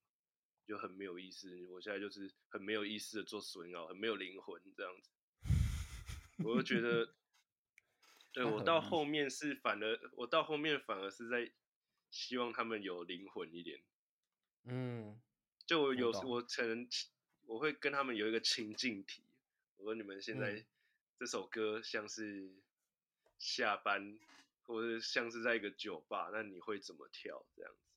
[0.65, 1.67] 就很没有意思。
[1.67, 5.09] 我现在就是很没有意思的做 swing out，很没有灵魂这样子，
[6.45, 7.13] 我就觉得，
[8.31, 11.51] 对，我到后面是反而，我到后面反而是在。
[12.11, 13.81] 希望他们有灵魂一点，
[14.65, 15.19] 嗯，
[15.65, 16.85] 就我有我，我可能
[17.45, 19.23] 我会跟他们有一个情境题，
[19.77, 20.65] 我说你们现在
[21.17, 22.51] 这首歌像是
[23.39, 24.19] 下班，
[24.63, 27.45] 或者像是在一个酒吧，那你会怎么跳？
[27.55, 27.87] 这样子，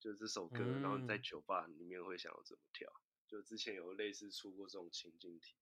[0.00, 2.90] 就这首歌，然后你在酒吧里面会想要怎么跳？
[3.28, 5.54] 就之前有类似出过这种情境题，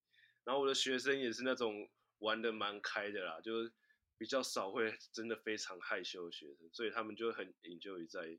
[0.44, 1.90] 然后我的学生也是那种
[2.20, 3.72] 玩的蛮开的啦，就是。
[4.19, 8.37] 比较少会真的非常害羞的学生，所以他们就很 enjoy 在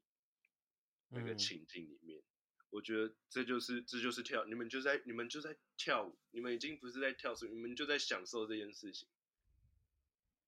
[1.10, 2.20] 那个情境里面。
[2.20, 2.24] 嗯、
[2.70, 9.08] 我觉得这就是这就是跳，你们就在你们就在跳舞，你们已经不是在跳，你们就在享受这件事情。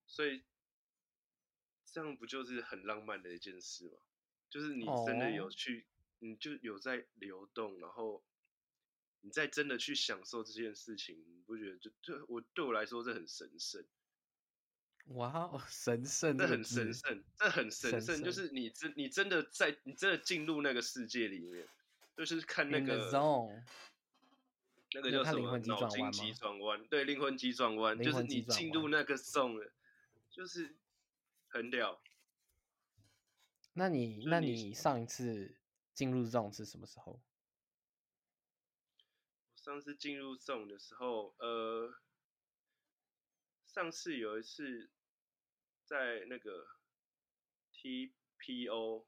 [0.06, 0.44] 所以
[1.86, 3.98] 这样不就是很浪漫的一件事吗？
[4.50, 5.86] 就是你真的有去，哦、
[6.20, 8.22] 你就有在流动，然后
[9.22, 13.86] 你在真的去享受这件事情，你不觉得就就我对我来说这很神圣。
[15.16, 16.38] 哇哦，神圣！
[16.38, 21.68] 这很神圣，这很神圣，神圣就是你真你真的在你真的进入那个世界里面，
[22.16, 22.96] 就是看那个
[24.94, 29.72] 那个叫什么脑筋急转弯，对，灵魂急转弯，就是你进入那个 zone 了，
[30.30, 30.76] 就是
[31.48, 32.02] 很屌。
[33.74, 35.58] 那你，你那你上一次
[35.94, 37.22] 进入 zone 是什么时候？
[39.56, 41.96] 上次进入 zone 的时候，呃。
[43.64, 44.90] 上次有一次，
[45.92, 46.66] 在那个
[47.74, 49.04] TPO，TPO、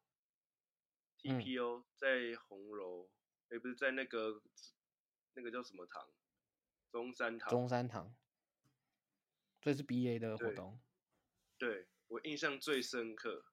[1.80, 3.10] 嗯、在红楼，
[3.52, 4.42] 也、欸、不是在那个
[5.36, 6.10] 那个叫什么堂，
[6.92, 7.50] 中山堂。
[7.50, 8.14] 中山堂，
[9.62, 10.78] 这是 BA 的活动。
[11.58, 13.46] 对，对我印象最深刻，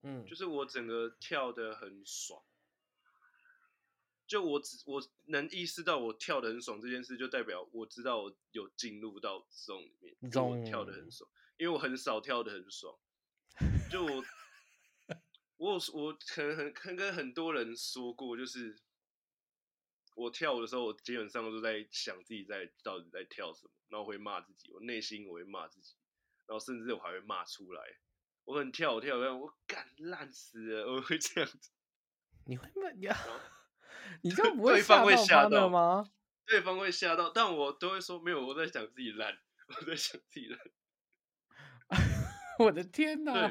[0.00, 2.42] 嗯，就是我整个跳的很爽。
[4.26, 12.98] 就我只我能意识到我跳的很爽这件事，就代表我知道我有进入到 zone 里面，我跳的很爽，因为我很少跳的很爽。
[13.90, 14.24] 就我
[15.56, 18.78] 我我可能很跟跟很多人说过，就是
[20.14, 25.94] 我跳舞的时候，我基本上都在想自己在到底在跳什么，然后会骂自己，我内心我会骂自己，
[26.46, 27.82] 然后甚至我还会骂出来。
[28.44, 31.70] 我很跳，我跳，我我干烂死了，我会这样子。
[32.44, 32.90] 你会吗？
[32.94, 33.08] 你
[34.22, 36.12] 你这样不会吓到吗？
[36.46, 39.36] 对方会吓到，但我都会说没有，我在想自己烂，
[39.66, 40.60] 我在想自己烂。
[42.64, 43.48] 我的天哪！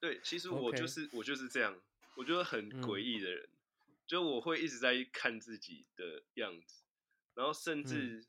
[0.00, 1.80] 对，对，其实我就是.我就是这样，
[2.16, 3.48] 我觉得很诡异的人、
[3.86, 6.82] 嗯，就我会一直在看自己的样子，
[7.34, 8.26] 然后甚至、嗯、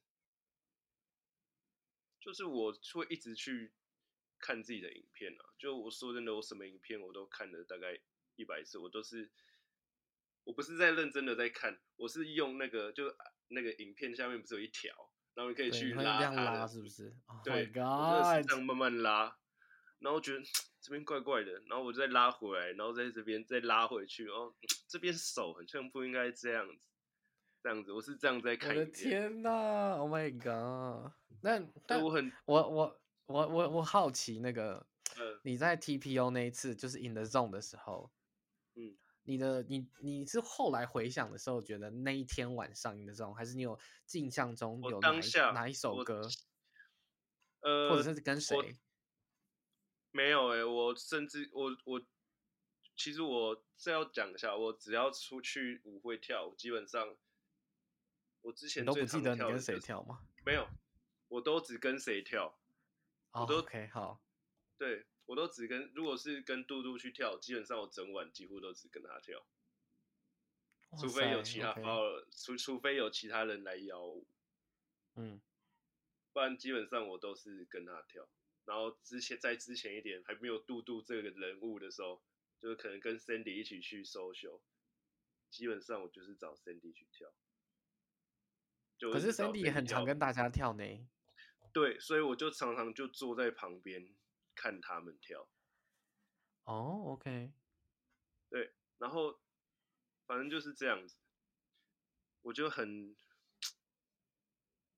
[2.20, 3.74] 就是我会一直去
[4.40, 5.46] 看自己的影片啊。
[5.58, 8.00] 就我说真的，我什么影片我都看了大概
[8.36, 9.32] 一百次，我都是。
[10.46, 13.16] 我不是在认真的在看，我是用那个就
[13.50, 14.92] 那个影片下面不是有一条，
[15.36, 17.16] 然后你可以去拉它，拉是不是？
[17.44, 19.38] 对，oh、God 这样慢慢拉，
[20.00, 20.42] 然后觉得
[20.82, 24.56] 这边怪怪的，然后我就再拉回来，然后在这边再拉回去，然后
[24.88, 26.82] 这边手好像不应该这样子，
[27.62, 28.70] 这样子，我是这样在看。
[28.70, 31.12] 我的天哪！Oh my God！
[31.42, 34.86] 那但我很我我我我我好奇那个、
[35.18, 38.12] 呃、你在 TPO 那一次就是 In the Zone 的时候，
[38.76, 38.98] 嗯。
[39.24, 43.78] 你的你你是后来回想的时候，觉得那一天晚上你的这种，还是你有
[44.14, 45.20] 印象中有哪一
[45.54, 46.28] 哪一首歌？
[47.60, 48.56] 呃，或者是跟谁？
[50.12, 52.02] 没有哎、欸，我甚至我我
[52.96, 57.16] 其实我这要讲一下，我只要出去舞会跳舞，基本上
[58.42, 60.26] 我之前都不记得你跟谁跳吗？
[60.46, 60.68] 没有，
[61.28, 62.58] 我都只跟谁跳。
[63.32, 64.22] Oh, 我都 OK 好，
[64.78, 65.06] 对。
[65.30, 69.46] 我都只跟，如果是跟嘟嘟去跳，基本上我整晚几乎都只跟他跳，
[71.00, 74.26] 除非有其他哦，除.除非有其他人来邀我，
[75.18, 75.40] 嗯，
[76.34, 78.28] 不然基本上我都是跟他跳。
[78.70, 82.22] 然后之前在之前一点还没有杜杜这个人物的时候，
[82.62, 84.62] 就是可能跟 Sandy 一起去 social，
[85.50, 87.34] 基本上我就是找 Sandy 去跳。
[89.00, 90.84] 就可是 Sandy 也很常跟大家跳呢。
[91.74, 94.14] 对，所以我就常常就坐在旁边。
[94.56, 95.48] 看他们跳，
[96.66, 96.74] 哦、
[97.06, 97.54] oh，OK，
[98.50, 99.40] 对，然后
[100.26, 101.16] 反正就是这样子，
[102.42, 103.16] 我就很，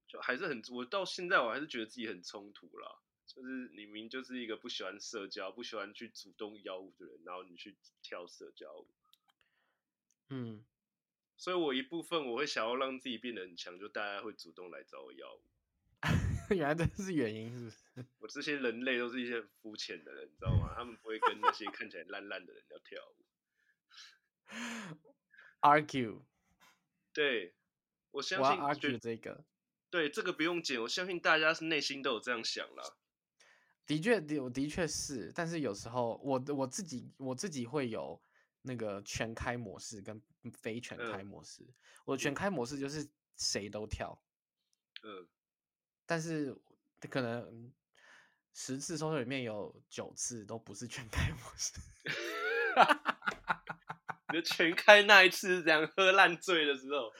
[0.07, 3.03] 就还是很，我到现在我还是觉得自己很冲突啦。
[3.33, 8.87] 就是你明明就是一个不喜欢社交、不喜欢去主动邀舞的人，然后你去跳社交舞，
[10.27, 10.65] 嗯，
[11.37, 15.41] 所以我一部分我会想要让自己变得很强，就大家会主动来找我邀舞。
[16.49, 18.05] 原来这是原因，是不是？
[18.19, 20.73] 我这些人类都是一些很肤浅的人，你知道吗？
[20.75, 23.15] 他们不会跟那些看起来烂烂的人要跳舞。
[25.61, 26.25] Argue，
[27.13, 27.55] 对，
[28.11, 29.45] 我相信我 argue 这个，
[29.89, 32.97] 对这个不用剪，我相信大家是内心都有这样想啦。
[33.85, 38.21] 的确，的我的确是，但是有时候我我自己我自己会有
[38.61, 40.21] 那个全开模式跟
[40.53, 41.63] 非全开模式。
[41.63, 41.73] 嗯、
[42.05, 43.07] 我全开模式就是
[43.37, 44.17] 谁都跳，
[45.03, 45.27] 嗯。
[46.05, 46.55] 但是
[47.09, 47.71] 可能
[48.53, 51.73] 十次搜索里面有九次都不是全开模式。
[54.31, 57.11] 你的全开那一次是这样喝烂醉的时候？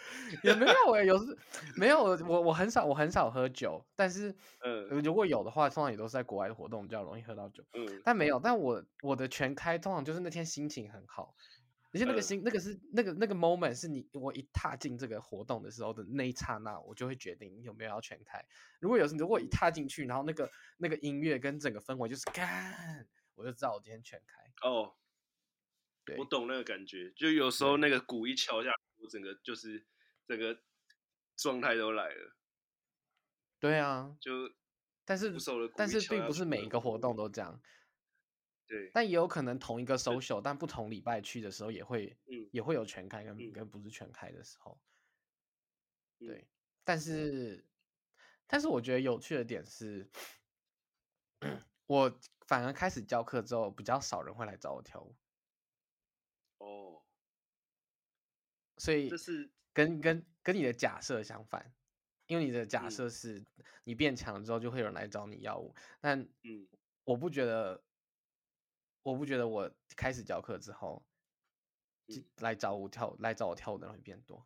[0.43, 1.37] 也没有哎、欸，有时
[1.75, 4.33] 没有我我很少我很少喝酒，但是
[4.63, 7.63] 嗯，如果有的话，通常也都是在国外的活动比较容易喝到酒。
[7.73, 11.35] 嗯，但没有，但我我的全开通常就是那天心情很好。
[11.93, 18.41] 而且那个心、呃，那个是那个那个 moment，是你我一踏进这个活动的时候的那一刹那，我就会决定有没有要全开。
[18.79, 23.05] 如果有时如果一踏进去，然后那个那个音乐跟整个氛围就是干，
[23.35, 24.69] 我就知道我今天全开。
[24.69, 24.93] 哦，
[26.05, 27.11] 对，我懂那个感觉。
[27.11, 29.85] 就有时候那个鼓一敲下，我整个就是
[30.27, 30.63] 整个
[31.35, 32.35] 状态都来了。
[33.59, 34.31] 对啊，就
[35.05, 35.35] 但是
[35.75, 37.61] 但是并不是每一个活动都这样。
[38.67, 44.81] 对，但也有可能同一个 social，但不同礼拜去的时候也会，嗯、也会有全开跟、嗯、跟不是全开的时候。
[46.17, 46.47] 对，嗯、
[46.83, 47.67] 但是
[48.47, 50.09] 但是我觉得有趣的点是，
[51.85, 55.15] 我反而开始教课之后，比较少人会来找我跳舞。
[56.59, 57.03] 哦，
[58.81, 61.71] 所以是跟跟跟你的假设相反，
[62.25, 63.45] 因为你的假设是
[63.83, 66.67] 你变强之后就会有人来找你要舞，但嗯，
[67.03, 67.83] 我不觉得。
[69.03, 71.03] 我不觉得我开始教课之后，
[72.37, 74.45] 来找我跳、嗯、来找我跳舞的人会变多。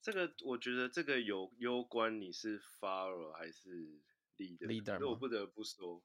[0.00, 4.00] 这个我觉得这个有攸关你是 follower 还是
[4.36, 5.06] leader，leader 吗？
[5.08, 6.00] 我不得不说，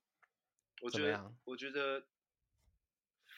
[0.82, 2.08] 我觉得我觉得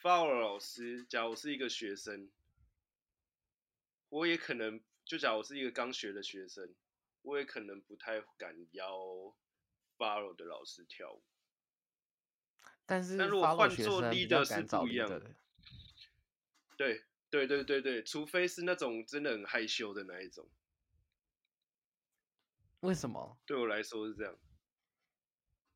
[0.02, 2.32] follower 老师，假如我是一个学生，
[4.10, 6.74] 我也可能就假如我是一个刚学的学生，
[7.22, 9.36] 我也可能不太敢邀
[9.98, 11.24] follow 的老师跳舞。
[12.86, 15.20] 但是，但如果换做 leader 是不一样的。
[16.78, 20.50] 对，对，对，对，对，除非是那种真的很害羞的那一种。
[22.82, 23.40] 为什么？
[23.46, 24.38] 对我来说是这样。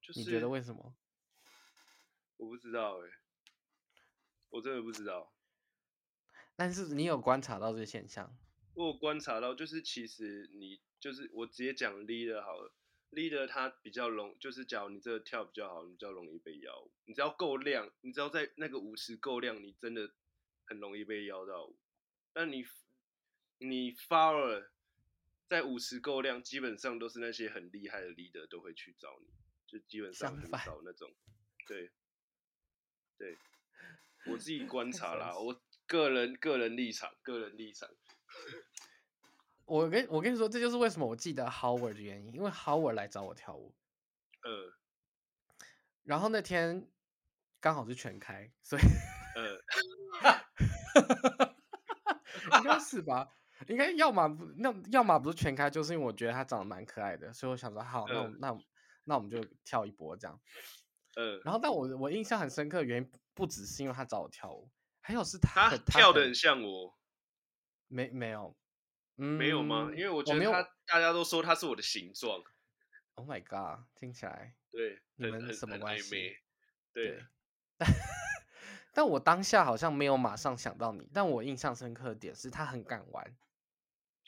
[0.01, 0.95] 就是、你觉得为什么？
[2.37, 3.13] 我不知道哎、欸，
[4.49, 5.33] 我真的不知道。
[6.59, 8.37] 但是你有观察到这个现象？
[8.73, 12.73] 我有观察到，就是其实你就是我直接讲 leader 好了
[13.11, 16.91] ，leader 他比较容，就是假如你这个跳比较好，你比较容易被邀。
[17.05, 20.11] 你只要够亮，你只要在那个舞池够亮，你真的
[20.65, 21.71] 很容易被邀到。
[22.33, 22.65] 但你
[23.59, 24.67] 你 follower
[25.47, 29.27] 在舞池够亮，基本上都是那些很厉害的 leader 都会去找你，
[29.65, 31.09] 就基本上很少那种。
[31.65, 31.89] 对，
[33.17, 33.37] 对，
[34.25, 37.89] 我自己观察啦，我个人个人立场，个人立场。
[39.65, 43.75] 我跟我跟你说，这就是为什么我记得 Howard 的原因，因为 Howard 来找我跳舞。
[44.43, 44.73] 呃，
[46.03, 46.87] 然后那天
[47.59, 48.81] 刚好是全开，所以
[49.35, 49.59] 呃，
[52.59, 53.27] 应该是吧？
[53.67, 58.57] 应该要么不那要么不是全开，就是因为我觉得他长得蛮可爱的，所以我想说好，那我、呃、那
[59.05, 60.39] 那我们就跳一波这样。
[61.15, 64.69] 呃，然后但我我印象很深刻的原因不只是因为他找我跳舞，
[65.09, 66.95] 还有是他他跳的很像我。
[67.87, 68.55] 没没有，
[69.17, 69.89] 嗯，没有吗？
[69.97, 72.39] 因为我觉得他大家都说他是我的形状。
[73.15, 76.37] Oh my god，听起来对你们什么关系？
[76.93, 77.25] 对，对
[77.75, 77.89] 但
[78.93, 83.25] 但我当下好像没有马上想到你，但我印象深刻的点是他很敢玩，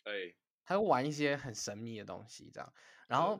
[0.05, 2.73] 哎、欸，他会玩一些很神秘的东西，这样。
[3.07, 3.39] 然后，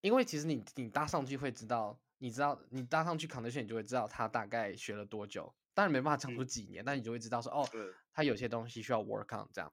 [0.00, 5.54] 因为其实你你搭上去会知道，你知道你搭上去 condition 你就会知道他大概学了多久。
[5.74, 9.72] 当然没办法讲出几年，嗯、但你就会知道说，哦，嗯、他有些东西需要 work on 这样。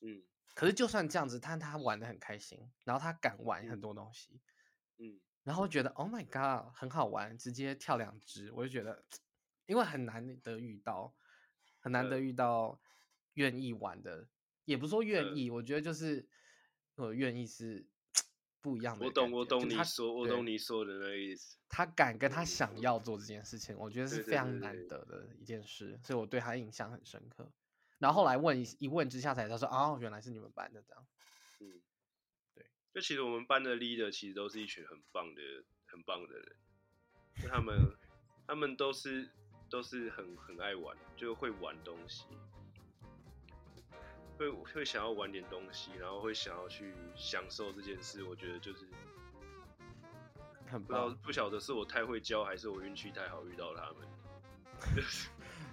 [0.00, 0.22] 嗯。
[0.54, 4.40] 可是就算这样子，但他玩的很开心，然后他敢玩很多东西。
[4.98, 5.20] 嗯。
[5.42, 9.04] 然后觉得 Oh my God，很好玩，直接跳两支，我就觉得，
[9.66, 11.14] 因为很难得遇到，
[11.80, 12.80] 很难得遇到
[13.34, 14.28] 愿意玩的，嗯、
[14.64, 16.28] 也不说愿意，嗯、我觉得就是
[16.94, 17.86] 我愿意是。
[18.60, 21.58] 不一样的，我懂，我懂你说，他我懂你说的那个意思。
[21.68, 27.50] 他敢跟他想要做这件事情，我觉得是非常难得的一件事，所以我对他印象很深刻。
[27.98, 31.06] 然后后来问一一问之下才知道说，哦，原来是你们班的这样。
[31.60, 31.80] 嗯，
[32.54, 32.66] 对。
[32.92, 35.42] 就其实我们班的 leader 其实都是一群很棒的、
[35.86, 36.56] 很棒的人，
[37.42, 37.96] 就他们
[38.46, 39.30] 他们都是
[39.70, 42.24] 都是很很爱玩，就会玩东西。
[44.38, 48.22] 会会想要玩点东西，然后会想要去享受这件事。
[48.22, 48.86] 我觉得就是
[50.70, 54.06] 很不知道，不晓得是我太会教，还是我运气太好遇到他们。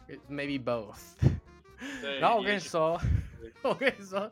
[0.30, 1.16] Maybe both
[2.01, 2.20] 对。
[2.20, 2.99] 然后我跟你说，
[3.64, 4.32] 我跟你说，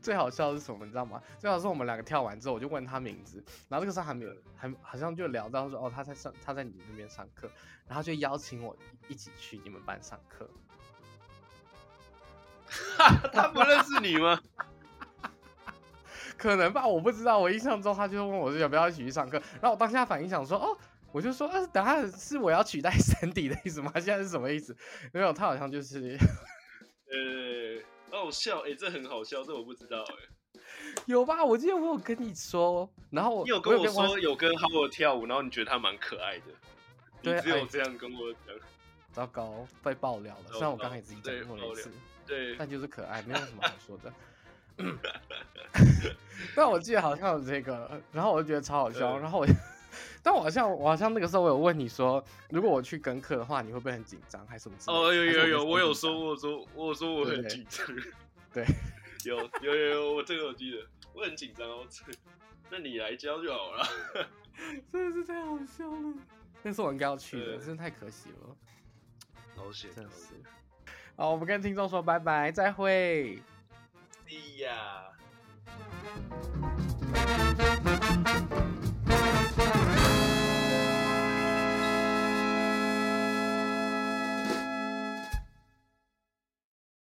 [0.00, 1.22] 最好笑的是什么，你知道吗？
[1.38, 7.50] 最好是我们两个跳完之后，我就问他名字，然后这个时候还没有，还好像就聊到说，哦，他在上，他在你那边上课，
[7.88, 8.76] 然后就邀请我
[9.08, 10.48] 一起去你们班上课。
[13.32, 14.40] 他不认识你吗？
[16.36, 17.38] 可能吧，我不知道。
[17.38, 19.40] 我印象中，他就问我说要不要一起去上课。
[19.60, 20.76] 然后我当下反应想说，哦，
[21.12, 23.92] 我就说，呃，等下是我要取代 Sandy 的意思吗？
[24.00, 24.76] 现在是什么意思？
[25.12, 26.18] 没有，他好像就是，
[28.10, 30.60] 呃，好笑，哎、欸，这很好笑，这我不知道，哎，
[31.06, 31.44] 有吧？
[31.44, 36.44] 我记得我有跟你说，然后你有跟我说有跟，有跟 Howard 跳舞，然后你觉得他蛮可爱的，
[37.22, 38.40] 对，只有这样跟我讲。
[39.12, 40.52] 糟糕，被爆料了。
[40.52, 41.90] 虽然我刚才也自己讲过了一次。
[42.26, 44.12] 对，但就是可爱，没有什么好说的。
[46.56, 49.18] 但我记得好像有这个，然后我就觉得超好笑。
[49.18, 49.46] 然后我，
[50.22, 54.76] 但我好像我好像那个时候我有问你说，如果我去跟课的话，你会不会很紧张，还是什么？
[54.86, 57.86] 哦，有有有，我有说，我有说，我有说我很紧张。
[58.52, 58.64] 对，
[59.24, 61.86] 有有有有，我这个我记得，我很紧张哦。
[62.70, 63.86] 那你来教就好了。
[64.90, 66.14] 真的是太好笑了，
[66.62, 68.56] 那是我应该要去的，真的太可惜了。
[69.54, 70.34] 好险，真的是。
[71.16, 73.40] 好，我们跟听众说拜拜，再会。
[74.28, 74.32] 哎
[74.62, 75.02] 呀。